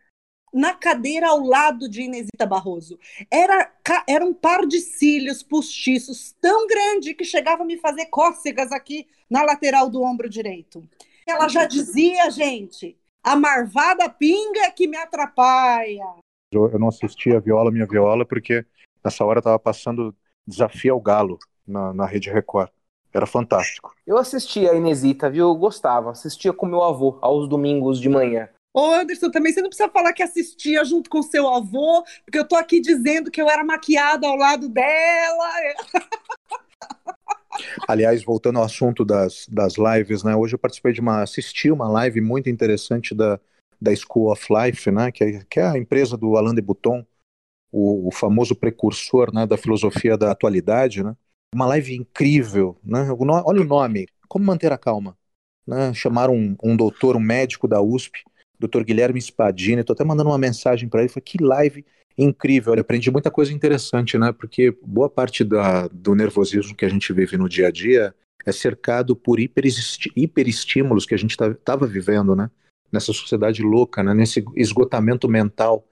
na 0.53 0.73
cadeira 0.73 1.29
ao 1.29 1.39
lado 1.39 1.89
de 1.89 2.01
Inesita 2.01 2.45
Barroso. 2.45 2.99
Era, 3.29 3.71
era 4.07 4.25
um 4.25 4.33
par 4.33 4.65
de 4.65 4.79
cílios 4.79 5.41
postiços 5.41 6.35
tão 6.41 6.67
grande 6.67 7.13
que 7.13 7.23
chegava 7.23 7.63
a 7.63 7.65
me 7.65 7.77
fazer 7.77 8.07
cócegas 8.07 8.71
aqui 8.71 9.07
na 9.29 9.43
lateral 9.43 9.89
do 9.89 10.01
ombro 10.01 10.29
direito. 10.29 10.83
Ela 11.25 11.47
já 11.47 11.65
dizia, 11.65 12.29
gente, 12.29 12.97
a 13.23 13.35
marvada 13.35 14.09
pinga 14.09 14.71
que 14.71 14.87
me 14.87 14.97
atrapalha. 14.97 16.15
Eu 16.51 16.77
não 16.77 16.89
assisti 16.89 17.33
a 17.33 17.39
Viola 17.39 17.71
Minha 17.71 17.87
Viola 17.87 18.25
porque 18.25 18.65
nessa 19.03 19.23
hora 19.23 19.39
estava 19.39 19.57
passando 19.57 20.13
Desafio 20.45 20.93
ao 20.93 20.99
Galo 20.99 21.39
na, 21.65 21.93
na 21.93 22.05
Rede 22.05 22.29
Record. 22.29 22.69
Era 23.13 23.25
fantástico. 23.25 23.93
Eu 24.07 24.17
assistia 24.17 24.71
a 24.71 24.75
Inesita, 24.75 25.29
viu? 25.29 25.49
Eu 25.49 25.55
gostava. 25.55 26.11
Assistia 26.11 26.53
com 26.53 26.65
meu 26.65 26.81
avô 26.83 27.17
aos 27.21 27.47
domingos 27.47 27.99
de 27.99 28.09
manhã. 28.09 28.49
Ô, 28.73 28.85
Anderson, 28.93 29.29
também 29.29 29.51
você 29.51 29.61
não 29.61 29.69
precisa 29.69 29.89
falar 29.89 30.13
que 30.13 30.23
assistia 30.23 30.83
junto 30.85 31.09
com 31.09 31.21
seu 31.21 31.47
avô, 31.47 32.03
porque 32.23 32.39
eu 32.39 32.47
tô 32.47 32.55
aqui 32.55 32.79
dizendo 32.79 33.29
que 33.29 33.41
eu 33.41 33.49
era 33.49 33.63
maquiada 33.63 34.25
ao 34.25 34.37
lado 34.37 34.69
dela. 34.69 35.51
Aliás, 37.87 38.23
voltando 38.23 38.59
ao 38.59 38.65
assunto 38.65 39.03
das, 39.03 39.45
das 39.49 39.73
lives, 39.75 40.23
né? 40.23 40.35
Hoje 40.35 40.55
eu 40.55 40.59
participei 40.59 40.93
de 40.93 41.01
uma, 41.01 41.21
assisti 41.21 41.69
uma 41.69 41.89
live 41.89 42.21
muito 42.21 42.49
interessante 42.49 43.13
da, 43.13 43.39
da 43.79 43.93
School 43.93 44.31
of 44.31 44.47
Life, 44.49 44.89
né? 44.89 45.11
Que 45.11 45.23
é, 45.23 45.43
que 45.49 45.59
é 45.59 45.65
a 45.65 45.77
empresa 45.77 46.15
do 46.15 46.37
Alain 46.37 46.55
de 46.55 46.61
Botton, 46.61 47.05
o, 47.71 48.07
o 48.07 48.11
famoso 48.11 48.55
precursor 48.55 49.33
né, 49.33 49.45
da 49.45 49.57
filosofia 49.57 50.17
da 50.17 50.31
atualidade, 50.31 51.03
né? 51.03 51.15
Uma 51.53 51.65
live 51.67 51.95
incrível, 51.95 52.77
né? 52.81 53.05
Olha 53.11 53.61
o 53.61 53.65
nome, 53.65 54.07
Como 54.29 54.45
Manter 54.45 54.71
a 54.71 54.77
Calma. 54.77 55.17
Né? 55.67 55.93
Chamaram 55.93 56.33
um, 56.33 56.55
um 56.63 56.77
doutor, 56.77 57.17
um 57.17 57.19
médico 57.19 57.67
da 57.67 57.81
USP, 57.81 58.23
Dr. 58.67 58.83
Guilherme 58.83 59.19
Spadini, 59.19 59.81
estou 59.81 59.93
até 59.93 60.03
mandando 60.03 60.29
uma 60.29 60.37
mensagem 60.37 60.87
para 60.87 61.01
ele, 61.01 61.09
foi 61.09 61.21
que 61.21 61.41
live 61.41 61.83
incrível, 62.17 62.73
eu 62.75 62.81
aprendi 62.81 63.09
muita 63.09 63.31
coisa 63.31 63.53
interessante, 63.53 64.17
né, 64.17 64.31
porque 64.31 64.75
boa 64.83 65.09
parte 65.09 65.43
da, 65.43 65.87
do 65.87 66.13
nervosismo 66.13 66.75
que 66.75 66.85
a 66.85 66.89
gente 66.89 67.11
vive 67.13 67.37
no 67.37 67.49
dia 67.49 67.67
a 67.67 67.71
dia 67.71 68.13
é 68.45 68.51
cercado 68.51 69.15
por 69.15 69.39
hiperestímulos 69.39 71.05
que 71.05 71.13
a 71.13 71.17
gente 71.17 71.31
estava 71.31 71.55
tá, 71.55 71.75
vivendo, 71.77 72.35
né, 72.35 72.49
nessa 72.91 73.13
sociedade 73.13 73.63
louca, 73.63 74.03
né, 74.03 74.13
nesse 74.13 74.43
esgotamento 74.55 75.27
mental 75.27 75.87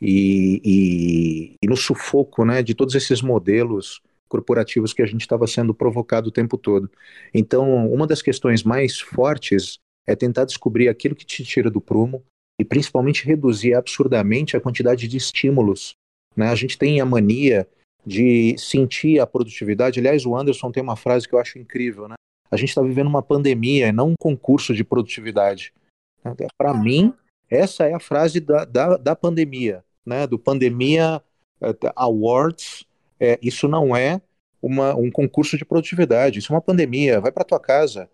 e, 0.00 0.60
e, 0.64 1.54
e 1.62 1.68
no 1.68 1.76
sufoco, 1.76 2.44
né, 2.44 2.62
de 2.62 2.74
todos 2.74 2.94
esses 2.94 3.22
modelos 3.22 4.02
corporativos 4.28 4.92
que 4.92 5.02
a 5.02 5.06
gente 5.06 5.22
estava 5.22 5.46
sendo 5.46 5.74
provocado 5.74 6.28
o 6.28 6.32
tempo 6.32 6.56
todo. 6.56 6.90
Então, 7.34 7.92
uma 7.92 8.06
das 8.06 8.22
questões 8.22 8.62
mais 8.62 9.00
fortes 9.00 9.78
é 10.06 10.16
tentar 10.16 10.44
descobrir 10.44 10.88
aquilo 10.88 11.14
que 11.14 11.24
te 11.24 11.44
tira 11.44 11.70
do 11.70 11.80
prumo 11.80 12.22
e 12.60 12.64
principalmente 12.64 13.24
reduzir 13.24 13.74
absurdamente 13.74 14.56
a 14.56 14.60
quantidade 14.60 15.08
de 15.08 15.16
estímulos. 15.16 15.94
Né? 16.36 16.48
A 16.48 16.54
gente 16.54 16.76
tem 16.76 17.00
a 17.00 17.06
mania 17.06 17.66
de 18.04 18.56
sentir 18.58 19.18
a 19.20 19.26
produtividade. 19.26 20.00
Aliás, 20.00 20.24
o 20.24 20.36
Anderson 20.36 20.70
tem 20.70 20.82
uma 20.82 20.96
frase 20.96 21.28
que 21.28 21.34
eu 21.34 21.38
acho 21.38 21.58
incrível, 21.58 22.08
né? 22.08 22.14
A 22.50 22.56
gente 22.56 22.70
está 22.70 22.82
vivendo 22.82 23.06
uma 23.06 23.22
pandemia, 23.22 23.92
não 23.92 24.10
um 24.10 24.14
concurso 24.18 24.74
de 24.74 24.82
produtividade. 24.82 25.72
Para 26.58 26.74
mim, 26.74 27.14
essa 27.48 27.84
é 27.84 27.94
a 27.94 28.00
frase 28.00 28.40
da, 28.40 28.64
da, 28.64 28.96
da 28.96 29.16
pandemia, 29.16 29.84
né? 30.04 30.26
Do 30.26 30.38
Pandemia 30.38 31.22
eh, 31.60 31.74
Awards. 31.94 32.84
É, 33.18 33.38
isso 33.42 33.68
não 33.68 33.94
é 33.94 34.20
uma, 34.62 34.94
um 34.94 35.10
concurso 35.10 35.56
de 35.56 35.64
produtividade, 35.64 36.38
isso 36.38 36.52
é 36.52 36.56
uma 36.56 36.62
pandemia. 36.62 37.20
Vai 37.20 37.30
para 37.30 37.44
tua 37.44 37.60
casa, 37.60 38.08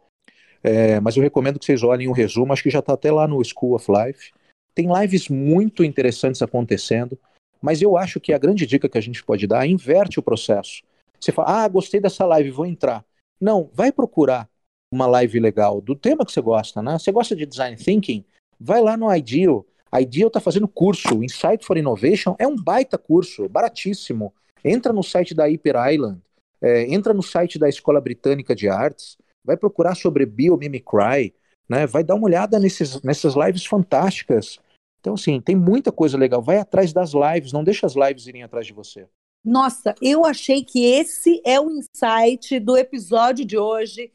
é, 0.63 0.99
mas 1.01 1.17
eu 1.17 1.23
recomendo 1.23 1.59
que 1.59 1.65
vocês 1.65 1.83
olhem 1.83 2.09
o 2.09 2.13
resumo, 2.13 2.53
acho 2.53 2.63
que 2.63 2.71
já 2.71 2.81
está 2.81 2.95
até 2.95 3.11
lá 3.11 3.27
no 3.27 3.43
School 3.45 3.75
of 3.75 3.87
Life. 3.91 4.33
Tem 4.75 4.89
lives 5.01 5.29
muito 5.29 5.83
interessantes 5.85 6.43
acontecendo, 6.43 7.19
mas 7.63 7.81
eu 7.81 7.97
acho 7.97 8.21
que 8.21 8.33
a 8.33 8.39
grande 8.39 8.67
dica 8.67 8.89
que 8.89 8.99
a 8.99 9.01
gente 9.01 9.25
pode 9.25 9.47
dar 9.47 9.67
é 9.67 9.71
inverte 9.71 10.19
o 10.19 10.23
processo. 10.23 10.83
Você 11.19 11.33
fala, 11.33 11.65
ah, 11.65 11.69
gostei 11.69 12.01
dessa 12.01 12.27
live, 12.27 12.51
vou 12.51 12.67
entrar. 12.67 13.05
Não, 13.41 13.71
vai 13.73 13.91
procurar 13.91 14.49
uma 14.93 15.07
live 15.07 15.41
legal 15.41 15.81
do 15.81 15.97
tema 15.97 16.25
que 16.25 16.33
você 16.33 16.41
gosta, 16.41 16.83
né? 16.83 16.99
Você 16.99 17.11
gosta 17.11 17.35
de 17.35 17.47
design 17.47 17.77
thinking? 17.77 18.25
Vai 18.59 18.81
lá 18.81 18.97
no 18.97 19.15
Ideal. 19.15 19.67
A 19.91 20.01
Ideal 20.01 20.29
está 20.29 20.41
fazendo 20.41 20.69
curso, 20.69 21.23
Insight 21.23 21.65
for 21.65 21.77
Innovation 21.77 22.35
é 22.39 22.47
um 22.47 22.57
baita 22.57 22.99
curso, 22.99 23.49
baratíssimo. 23.49 24.33
Entra 24.65 24.93
no 24.93 25.03
site 25.03 25.35
da 25.35 25.47
Hyper 25.47 25.77
Island, 25.93 26.21
é, 26.61 26.93
entra 26.93 27.15
no 27.15 27.23
site 27.23 27.59
da 27.59 27.69
Escola 27.69 28.01
Britânica 28.01 28.55
de 28.55 28.69
Artes, 28.69 29.17
vai 29.47 29.57
procurar 29.57 29.95
sobre 29.95 30.27
biomimicry, 30.27 31.35
né? 31.69 31.87
Vai 31.87 32.03
dar 32.03 32.17
uma 32.17 32.27
olhada 32.27 32.59
nesses, 32.59 33.01
nessas 33.03 33.35
lives 33.35 33.65
fantásticas. 33.65 34.59
Então, 35.01 35.15
assim, 35.15 35.41
tem 35.41 35.55
muita 35.55 35.93
coisa 35.93 36.19
legal. 36.19 36.43
Vai 36.43 36.59
atrás 36.59 36.93
das 36.93 37.13
lives, 37.13 37.53
não 37.53 37.63
deixa 37.63 37.87
as 37.87 37.95
lives 37.95 38.27
irem 38.27 38.43
atrás 38.43 38.67
de 38.67 38.73
você. 38.73 39.07
Nossa, 39.45 39.95
eu 40.03 40.25
achei 40.25 40.65
que 40.65 40.85
esse 40.85 41.41
é 41.45 41.61
o 41.61 41.71
insight 41.71 42.59
do 42.59 42.77
episódio 42.77 43.45
de 43.45 43.57
hoje. 43.57 44.11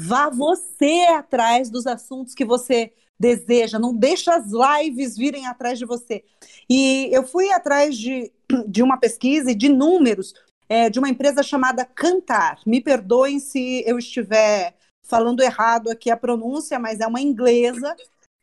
Vá 0.00 0.30
você 0.30 1.06
atrás 1.08 1.68
dos 1.68 1.86
assuntos 1.86 2.34
que 2.34 2.44
você 2.44 2.92
deseja, 3.18 3.78
não 3.78 3.94
deixa 3.94 4.36
as 4.36 4.46
lives 4.52 5.16
virem 5.16 5.46
atrás 5.46 5.78
de 5.78 5.84
você. 5.84 6.22
E 6.68 7.08
eu 7.10 7.26
fui 7.26 7.50
atrás 7.50 7.96
de, 7.96 8.30
de 8.68 8.82
uma 8.82 8.98
pesquisa 8.98 9.50
e 9.50 9.54
de 9.54 9.68
números 9.68 10.34
é, 10.68 10.90
de 10.90 10.98
uma 10.98 11.08
empresa 11.08 11.42
chamada 11.42 11.84
Cantar. 11.84 12.60
Me 12.66 12.80
perdoem 12.80 13.38
se 13.38 13.82
eu 13.86 13.98
estiver 13.98 14.74
falando 15.02 15.40
errado 15.40 15.88
aqui 15.88 16.10
a 16.10 16.16
pronúncia, 16.16 16.78
mas 16.78 17.00
é 17.00 17.06
uma 17.06 17.20
inglesa 17.20 17.94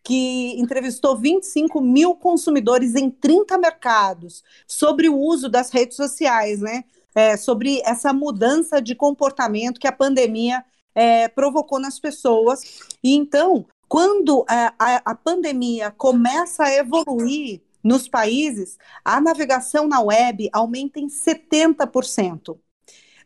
que 0.04 0.60
entrevistou 0.60 1.18
25 1.18 1.80
mil 1.80 2.14
consumidores 2.16 2.96
em 2.96 3.10
30 3.10 3.58
mercados 3.58 4.44
sobre 4.68 5.08
o 5.08 5.18
uso 5.18 5.48
das 5.48 5.72
redes 5.72 5.96
sociais, 5.96 6.60
né? 6.60 6.84
É, 7.16 7.38
sobre 7.38 7.80
essa 7.86 8.12
mudança 8.12 8.82
de 8.82 8.96
comportamento 8.96 9.80
que 9.80 9.88
a 9.88 9.92
pandemia 9.92 10.66
é, 10.96 11.28
provocou 11.28 11.80
nas 11.80 12.00
pessoas. 12.00 12.82
E 13.04 13.14
então, 13.16 13.66
quando 13.88 14.44
a, 14.50 14.74
a, 14.80 15.12
a 15.12 15.16
pandemia 15.16 15.92
começa 15.92 16.64
a 16.64 16.74
evoluir 16.74 17.62
nos 17.84 18.08
países, 18.08 18.78
a 19.04 19.20
navegação 19.20 19.88
na 19.88 20.00
web 20.00 20.50
aumenta 20.54 21.00
em 21.00 21.08
70%. 21.08 22.58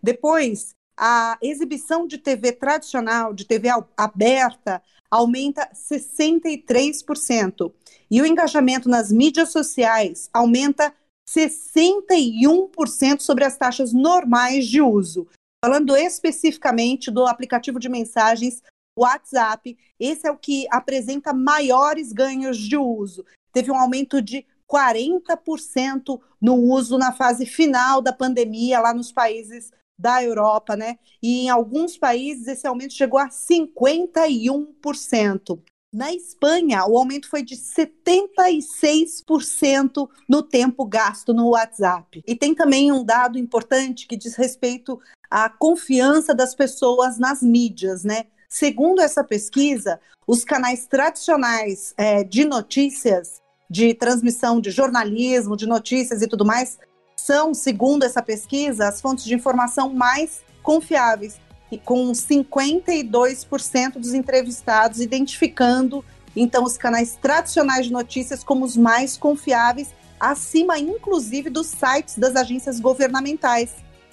Depois, 0.02 0.74
a 0.98 1.38
exibição 1.42 2.08
de 2.08 2.18
TV 2.18 2.52
tradicional, 2.54 3.34
de 3.34 3.46
TV 3.46 3.70
aberta, 3.96 4.82
aumenta 5.12 5.70
63%. 5.74 7.72
E 8.10 8.20
o 8.22 8.26
engajamento 8.26 8.90
nas 8.90 9.12
mídias 9.12 9.52
sociais 9.52 10.28
aumenta 10.34 10.92
61% 11.30 13.20
sobre 13.20 13.44
as 13.44 13.56
taxas 13.58 13.94
normais 13.94 14.66
de 14.66 14.82
uso. 14.82 15.28
Falando 15.64 15.96
especificamente 15.96 17.12
do 17.12 17.28
aplicativo 17.28 17.80
de 17.80 17.90
mensagens 17.90 18.64
WhatsApp, 18.98 19.78
esse 20.00 20.28
é 20.28 20.32
o 20.32 20.38
que 20.38 20.66
apresenta 20.72 21.32
maiores 21.32 22.12
ganhos 22.12 22.58
de 22.58 22.76
uso 22.76 23.24
teve 23.58 23.72
um 23.72 23.80
aumento 23.80 24.22
de 24.22 24.46
40% 24.72 26.22
no 26.40 26.54
uso 26.54 26.96
na 26.96 27.12
fase 27.12 27.44
final 27.44 28.04
da 28.04 28.14
pandemia 28.14 28.80
lá 28.80 28.94
nos 28.94 29.12
países 29.12 29.72
da 29.98 30.24
Europa, 30.24 30.76
né? 30.76 31.00
E 31.24 31.46
em 31.46 31.50
alguns 31.50 31.98
países 31.98 32.48
esse 32.48 32.68
aumento 32.68 32.94
chegou 32.94 33.20
a 33.20 33.30
51%. 33.30 35.60
Na 35.92 36.14
Espanha, 36.14 36.86
o 36.86 36.96
aumento 36.96 37.28
foi 37.28 37.42
de 37.42 37.56
76% 37.56 40.08
no 40.30 40.44
tempo 40.44 40.86
gasto 40.86 41.34
no 41.34 41.50
WhatsApp. 41.50 42.24
E 42.28 42.36
tem 42.36 42.54
também 42.54 42.92
um 42.92 43.04
dado 43.04 43.40
importante 43.40 44.06
que 44.06 44.16
diz 44.16 44.36
respeito 44.36 45.00
à 45.32 45.50
confiança 45.50 46.36
das 46.36 46.54
pessoas 46.54 47.18
nas 47.18 47.42
mídias, 47.42 48.04
né? 48.04 48.26
Segundo 48.48 49.02
essa 49.02 49.24
pesquisa, 49.24 50.00
os 50.28 50.44
canais 50.44 50.86
tradicionais 50.86 51.96
é, 51.98 52.24
de 52.24 52.46
notícias 52.46 53.42
de 53.70 53.94
transmissão 53.94 54.60
de 54.60 54.72
jornalismo, 54.72 55.58
de 55.58 55.66
notícias 55.66 56.22
e 56.22 56.28
tudo 56.28 56.46
mais, 56.46 56.78
são, 57.16 57.54
segundo 57.54 58.04
essa 58.04 58.22
pesquisa, 58.22 58.88
as 58.88 59.02
fontes 59.02 59.26
de 59.26 59.34
informação 59.34 59.94
mais 59.94 60.42
confiáveis, 60.62 61.40
e 61.72 61.78
com 61.78 62.12
52% 62.12 63.94
dos 63.94 64.14
entrevistados 64.14 65.02
identificando 65.02 66.04
então 66.36 66.64
os 66.64 66.78
canais 66.78 67.18
tradicionais 67.20 67.88
de 67.88 67.92
notícias 67.92 68.44
como 68.44 68.64
os 68.64 68.78
mais 68.78 69.18
confiáveis, 69.18 69.90
acima 70.20 70.78
inclusive 70.78 71.50
dos 71.50 71.68
sites 71.68 72.18
das 72.18 72.36
agências 72.36 72.80
governamentais, 72.80 73.72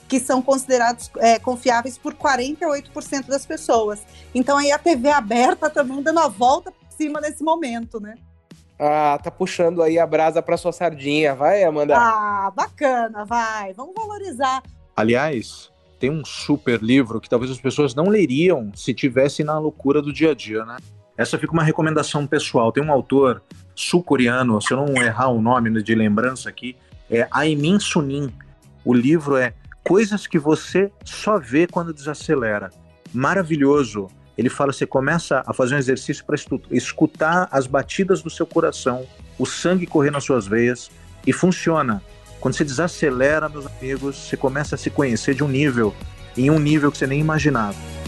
que 0.09 0.19
são 0.19 0.41
considerados 0.43 1.11
é, 1.19 1.39
confiáveis 1.39 1.99
por 1.99 2.15
48% 2.15 3.27
das 3.27 3.45
pessoas. 3.45 4.01
Então 4.35 4.57
aí 4.57 4.73
a 4.73 4.79
TV 4.79 5.11
aberta 5.11 5.69
também 5.71 6.03
dando 6.03 6.21
a 6.21 6.29
volta 6.29 6.73
por 6.73 6.91
cima 6.97 7.21
nesse 7.21 7.43
momento, 7.43 8.01
né? 8.01 8.15
Ah, 8.85 9.19
tá 9.23 9.31
puxando 9.31 9.83
aí 9.83 9.99
a 9.99 10.07
brasa 10.07 10.43
pra 10.43 10.57
sua 10.57 10.73
sardinha. 10.73 11.35
Vai, 11.35 11.65
Amanda. 11.65 11.97
Ah, 11.97 12.53
bacana, 12.55 13.25
vai. 13.25 13.73
Vamos 13.73 13.95
valorizar. 13.95 14.63
Aliás, 14.95 15.71
tem 15.99 16.11
um 16.11 16.25
super 16.25 16.83
livro 16.83 17.21
que 17.21 17.29
talvez 17.29 17.51
as 17.51 17.59
pessoas 17.59 17.95
não 17.95 18.09
leriam 18.09 18.71
se 18.75 18.93
tivessem 18.93 19.45
na 19.45 19.59
loucura 19.59 20.03
do 20.03 20.13
dia 20.13 20.33
a 20.33 20.35
dia, 20.35 20.65
né? 20.65 20.77
Essa 21.17 21.39
fica 21.39 21.53
uma 21.53 21.63
recomendação 21.63 22.27
pessoal. 22.27 22.73
Tem 22.73 22.83
um 22.85 22.93
autor 22.93 23.43
sul-coreano, 23.75 24.61
se 24.61 24.73
eu 24.73 24.77
não 24.77 25.03
errar 25.03 25.29
o 25.29 25.41
nome 25.41 25.83
de 25.83 25.95
lembrança 25.95 26.49
aqui, 26.49 26.77
é 27.11 27.27
Aimin 27.31 27.79
Sunim. 27.79 28.33
O 28.85 28.93
livro 28.93 29.37
é 29.37 29.55
Coisas 29.85 30.27
que 30.27 30.39
você 30.39 30.91
só 31.05 31.39
vê 31.39 31.67
quando 31.67 31.93
desacelera. 31.93 32.71
Maravilhoso. 33.13 34.09
Ele 34.37 34.49
fala: 34.49 34.73
você 34.73 34.87
começa 34.87 35.43
a 35.47 35.53
fazer 35.53 35.75
um 35.75 35.79
exercício 35.79 36.25
para 36.25 36.37
escutar 36.71 37.49
as 37.51 37.67
batidas 37.67 38.23
do 38.23 38.31
seu 38.31 38.47
coração, 38.47 39.07
o 39.39 39.47
sangue 39.47 39.87
correr 39.87 40.11
nas 40.11 40.25
suas 40.25 40.47
veias, 40.47 40.91
e 41.27 41.33
funciona. 41.33 42.03
Quando 42.41 42.55
você 42.55 42.65
desacelera, 42.65 43.49
meus 43.49 43.67
amigos, 43.67 44.17
você 44.17 44.37
começa 44.37 44.75
a 44.75 44.79
se 44.79 44.91
conhecer 44.91 45.35
de 45.35 45.43
um 45.43 45.49
nível, 45.49 45.95
em 46.37 46.51
um 46.51 46.59
nível 46.59 46.93
que 46.93 46.99
você 46.99 47.07
nem 47.07 47.21
imaginava. 47.21 48.04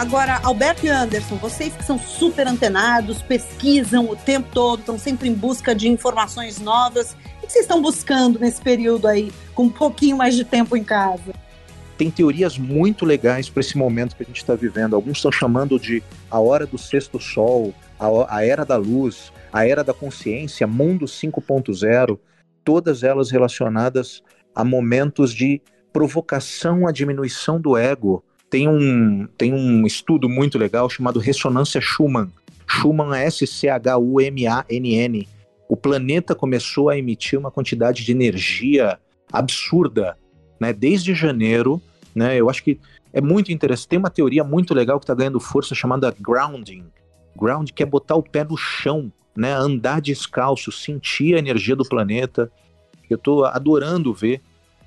Agora, 0.00 0.40
Alberto 0.42 0.86
e 0.86 0.88
Anderson, 0.88 1.36
vocês 1.36 1.76
que 1.76 1.84
são 1.84 1.98
super 1.98 2.48
antenados, 2.48 3.20
pesquisam 3.20 4.08
o 4.08 4.16
tempo 4.16 4.48
todo, 4.50 4.80
estão 4.80 4.98
sempre 4.98 5.28
em 5.28 5.34
busca 5.34 5.74
de 5.74 5.90
informações 5.90 6.58
novas. 6.58 7.14
O 7.42 7.46
que 7.46 7.52
vocês 7.52 7.66
estão 7.66 7.82
buscando 7.82 8.38
nesse 8.38 8.62
período 8.62 9.06
aí, 9.06 9.30
com 9.54 9.64
um 9.64 9.68
pouquinho 9.68 10.16
mais 10.16 10.34
de 10.34 10.42
tempo 10.42 10.74
em 10.74 10.82
casa? 10.82 11.34
Tem 11.98 12.10
teorias 12.10 12.56
muito 12.56 13.04
legais 13.04 13.50
para 13.50 13.60
esse 13.60 13.76
momento 13.76 14.16
que 14.16 14.22
a 14.22 14.26
gente 14.26 14.38
está 14.38 14.54
vivendo. 14.54 14.96
Alguns 14.96 15.18
estão 15.18 15.30
chamando 15.30 15.78
de 15.78 16.02
a 16.30 16.40
hora 16.40 16.64
do 16.66 16.78
sexto 16.78 17.20
sol, 17.20 17.74
a, 17.98 18.36
a 18.38 18.42
era 18.42 18.64
da 18.64 18.78
luz, 18.78 19.30
a 19.52 19.68
era 19.68 19.84
da 19.84 19.92
consciência, 19.92 20.66
mundo 20.66 21.04
5.0, 21.04 22.18
todas 22.64 23.02
elas 23.02 23.30
relacionadas 23.30 24.22
a 24.54 24.64
momentos 24.64 25.34
de 25.34 25.60
provocação 25.92 26.86
à 26.86 26.90
diminuição 26.90 27.60
do 27.60 27.76
ego, 27.76 28.24
tem 28.50 28.68
um, 28.68 29.26
tem 29.38 29.54
um 29.54 29.86
estudo 29.86 30.28
muito 30.28 30.58
legal 30.58 30.90
chamado 30.90 31.20
ressonância 31.20 31.80
Schumann. 31.80 32.28
Schumann 32.66 33.14
é 33.14 33.26
S-C-H-U-M-A-N-N. 33.26 35.28
O 35.68 35.76
planeta 35.76 36.34
começou 36.34 36.88
a 36.88 36.98
emitir 36.98 37.38
uma 37.38 37.50
quantidade 37.50 38.04
de 38.04 38.10
energia 38.10 38.98
absurda, 39.32 40.18
né? 40.58 40.72
Desde 40.72 41.14
janeiro, 41.14 41.80
né? 42.12 42.36
Eu 42.36 42.50
acho 42.50 42.64
que 42.64 42.80
é 43.12 43.20
muito 43.20 43.52
interessante. 43.52 43.88
Tem 43.88 43.98
uma 43.98 44.10
teoria 44.10 44.42
muito 44.42 44.74
legal 44.74 44.98
que 44.98 45.04
está 45.04 45.14
ganhando 45.14 45.38
força 45.38 45.74
chamada 45.74 46.14
grounding. 46.18 46.84
Ground 47.36 47.70
que 47.70 47.84
é 47.84 47.86
botar 47.86 48.16
o 48.16 48.22
pé 48.22 48.42
no 48.42 48.56
chão, 48.56 49.12
né? 49.36 49.52
Andar 49.52 50.00
descalço, 50.00 50.72
sentir 50.72 51.36
a 51.36 51.38
energia 51.38 51.76
do 51.76 51.88
planeta. 51.88 52.50
Eu 53.08 53.16
estou 53.16 53.44
adorando 53.44 54.12
ver 54.12 54.40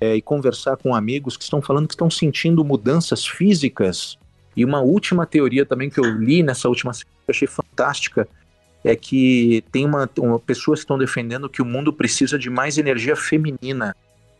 é, 0.04 0.16
e 0.16 0.22
conversar 0.22 0.76
com 0.76 0.94
amigos 0.94 1.36
que 1.36 1.44
estão 1.44 1.62
falando 1.62 1.88
que 1.88 1.94
estão 1.94 2.10
sentindo 2.10 2.62
mudanças 2.64 3.26
físicas. 3.26 4.18
E 4.54 4.64
uma 4.64 4.80
última 4.80 5.24
teoria 5.24 5.64
também 5.64 5.88
que 5.88 5.98
eu 5.98 6.04
li 6.04 6.42
nessa 6.42 6.68
última 6.68 6.92
semana, 6.92 7.16
que 7.24 7.30
eu 7.30 7.34
achei 7.34 7.48
fantástica, 7.48 8.28
é 8.84 8.94
que 8.94 9.64
tem 9.72 9.86
uma, 9.86 10.08
uma 10.18 10.38
pessoas 10.38 10.80
que 10.80 10.84
estão 10.84 10.98
defendendo 10.98 11.48
que 11.48 11.62
o 11.62 11.64
mundo 11.64 11.92
precisa 11.92 12.38
de 12.38 12.50
mais 12.50 12.76
energia 12.76 13.16
feminina. 13.16 13.96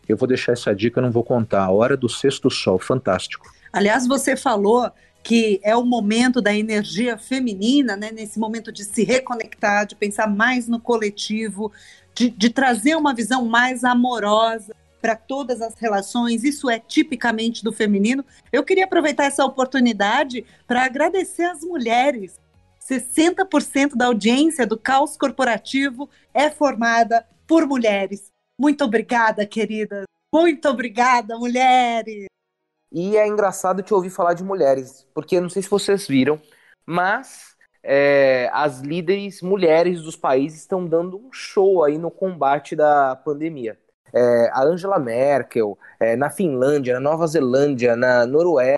Eu 0.07 0.19
vou 0.19 0.29
deixar 0.29 0.53
essa 0.53 0.75
dica, 0.75 1.01
não 1.01 1.11
vou 1.11 1.25
contar. 1.25 1.65
A 1.65 1.71
hora 1.71 1.97
do 1.97 2.09
sexto 2.11 2.51
sol, 2.51 2.79
fantástico. 2.79 3.51
Aliás, 3.73 4.07
você 4.07 4.37
falou 4.37 4.91
que 5.23 5.59
é 5.65 5.75
o 5.75 5.83
momento 5.83 6.43
da 6.43 6.55
energia 6.55 7.17
feminina, 7.17 7.97
né? 7.97 8.13
Nesse 8.13 8.39
momento 8.39 8.71
de 8.71 8.85
se 8.85 9.03
reconectar, 9.03 9.87
de 9.87 9.95
pensar 9.95 10.29
mais 10.29 10.69
no 10.69 10.79
coletivo, 10.79 11.73
de, 12.15 12.29
de 12.29 12.51
trazer 12.51 12.95
uma 12.95 13.15
visão 13.15 13.47
mais 13.47 13.83
amorosa 13.83 14.75
para 15.05 15.17
todas 15.17 15.61
as 15.61 15.75
relações, 15.75 16.45
isso 16.45 16.71
é 16.71 16.79
tipicamente 16.79 17.63
do 17.63 17.71
feminino. 17.71 18.25
Eu 18.51 18.65
queria 18.65 18.87
aproveitar 18.87 19.25
essa 19.25 19.45
oportunidade 19.45 20.47
para 20.67 20.83
agradecer 20.83 21.43
às 21.43 21.61
mulheres. 21.61 22.41
60% 22.81 23.97
da 23.97 24.07
audiência 24.07 24.67
do 24.67 24.79
Caos 24.79 25.15
Corporativo 25.15 26.09
é 26.33 26.49
formada 26.51 27.29
por 27.47 27.67
mulheres. 27.67 28.33
Muito 28.59 28.83
obrigada, 28.83 29.45
queridas. 29.45 30.07
Muito 30.33 30.67
obrigada, 30.71 31.37
mulheres. 31.37 32.25
E 32.91 33.15
é 33.19 33.29
engraçado 33.29 33.83
te 33.83 33.93
ouvir 33.93 34.09
falar 34.09 34.33
de 34.33 34.43
mulheres, 34.43 35.07
porque 35.13 35.39
não 35.39 35.51
sei 35.51 35.63
se 35.63 35.69
vocês 35.69 36.09
viram, 36.09 36.41
mas 36.87 37.55
é, 37.83 38.49
as 38.55 38.81
líderes 38.81 39.43
mulheres 39.43 40.01
dos 40.01 40.17
países 40.17 40.61
estão 40.61 40.87
dando 40.87 41.19
um 41.19 41.31
show 41.31 41.85
aí 41.85 41.99
no 41.99 42.11
combate 42.11 42.75
da 42.75 43.15
pandemia 43.17 43.79
é, 44.15 44.49
a 44.53 44.63
Angela 44.63 44.99
Merkel, 44.99 45.77
é, 45.99 46.15
na 46.15 46.31
Finlândia, 46.31 46.95
na 46.95 47.01
Nova 47.01 47.27
Zelândia, 47.27 47.97
na 47.97 48.25
Noruega, 48.25 48.77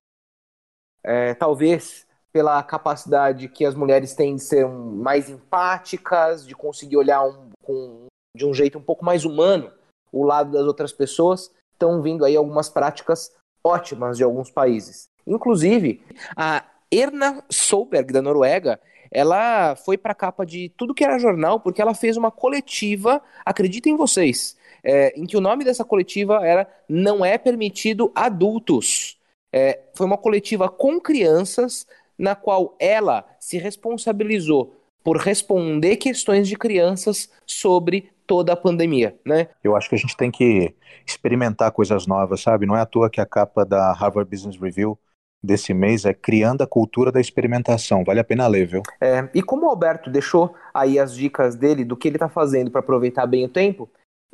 é, 1.05 1.35
talvez 1.35 2.07
pela 2.33 2.62
capacidade 2.62 3.49
que 3.49 3.64
as 3.64 3.75
mulheres 3.75 4.14
têm 4.14 4.37
de 4.37 4.42
ser 4.42 4.66
mais 4.66 5.29
empáticas, 5.29 6.46
de 6.46 6.55
conseguir 6.55 6.96
olhar 6.96 7.22
um, 7.22 7.51
com, 7.62 8.07
de 8.37 8.44
um 8.46 8.53
jeito 8.53 8.79
um 8.79 8.83
pouco 8.83 9.05
mais 9.05 9.25
humano 9.25 9.70
o 10.12 10.25
lado 10.25 10.53
das 10.53 10.66
outras 10.66 10.92
pessoas, 10.92 11.51
estão 11.72 12.01
vindo 12.01 12.25
aí 12.25 12.37
algumas 12.37 12.68
práticas 12.68 13.35
ótimas 13.62 14.16
de 14.16 14.25
alguns 14.25 14.51
países. 14.51 15.09
Inclusive, 15.27 16.03
a 16.37 16.64
Erna 16.90 17.44
Solberg, 17.51 18.12
da 18.12 18.22
Noruega, 18.22 18.81
ela 19.11 19.77
foi 19.77 19.99
para 19.99 20.12
a 20.12 20.14
capa 20.14 20.44
de 20.44 20.68
tudo 20.77 20.94
que 20.94 21.05
era 21.05 21.18
jornal 21.18 21.61
porque 21.61 21.83
ela 21.83 21.94
fez 21.94 22.16
uma 22.16 22.31
coletiva, 22.31 23.22
acreditem 23.44 23.96
vocês, 23.96 24.57
é, 24.87 25.12
em 25.18 25.27
que 25.27 25.37
o 25.37 25.40
nome 25.40 25.64
dessa 25.64 25.85
coletiva 25.85 26.46
era 26.46 26.68
Não 26.88 27.25
é 27.25 27.37
permitido 27.37 28.12
adultos. 28.14 29.18
É, 29.53 29.81
foi 29.94 30.07
uma 30.07 30.16
coletiva 30.16 30.68
com 30.68 31.01
crianças, 31.01 31.87
na 32.16 32.37
qual 32.37 32.77
ela 32.79 33.27
se 33.40 33.59
responsabilizou 33.59 34.77
por 35.03 35.16
responder 35.16 35.96
questões 35.96 36.49
de 36.49 36.57
crianças 36.57 37.29
sobre 37.44 38.11
toda 38.27 38.53
a 38.53 38.57
pandemia, 38.57 39.16
né? 39.25 39.49
Eu 39.62 39.77
acho 39.77 39.88
que 39.88 39.94
a 39.94 39.99
gente 39.99 40.16
tem 40.16 40.31
que 40.31 40.75
experimentar 41.07 41.70
coisas 41.70 42.07
novas, 42.07 42.40
sabe? 42.40 42.66
Não 42.66 42.77
é 42.77 42.81
à 42.81 42.87
toa 42.87 43.11
que 43.11 43.20
a 43.20 43.27
capa 43.27 43.64
da 43.64 43.92
Harvard 43.92 44.29
Business 44.29 44.57
Review 44.57 44.99
desse 45.42 45.72
mês 45.72 46.05
é 46.05 46.12
Criando 46.12 46.62
a 46.62 46.66
Cultura 46.66 47.12
da 47.12 47.20
Experimentação. 47.20 48.03
Vale 48.05 48.20
a 48.20 48.25
pena 48.25 48.49
ler, 48.49 48.66
viu? 48.66 48.83
É, 49.01 49.29
e 49.33 49.42
como 49.42 49.66
o 49.66 49.68
Alberto 49.68 50.11
deixou 50.11 50.55
aí 50.75 50.99
as 50.99 51.14
dicas 51.14 51.55
dele 51.55 51.85
do 51.85 51.96
que 51.96 52.09
ele 52.09 52.16
está 52.16 52.29
fazendo 52.29 52.70
para 52.70 52.81
aproveitar 52.81 53.27
bem 53.27 53.44
o 53.44 53.49
tempo, 53.49 53.88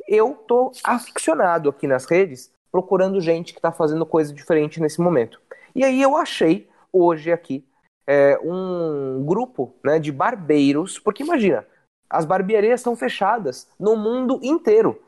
eu 0.07 0.33
tô 0.47 0.71
aficionado 0.83 1.69
aqui 1.69 1.87
nas 1.87 2.05
redes 2.05 2.51
procurando 2.71 3.21
gente 3.21 3.53
que 3.53 3.59
está 3.59 3.71
fazendo 3.71 4.05
coisa 4.05 4.33
diferente 4.33 4.81
nesse 4.81 4.99
momento. 4.99 5.39
E 5.75 5.83
aí 5.83 6.01
eu 6.01 6.17
achei 6.17 6.67
hoje 6.91 7.31
aqui 7.31 7.65
é, 8.07 8.37
um 8.43 9.23
grupo 9.25 9.75
né, 9.83 9.99
de 9.99 10.11
barbeiros, 10.11 10.99
porque 10.99 11.23
imagina, 11.23 11.65
as 12.09 12.25
barbearias 12.25 12.79
estão 12.79 12.95
fechadas 12.95 13.69
no 13.79 13.95
mundo 13.95 14.39
inteiro. 14.41 15.01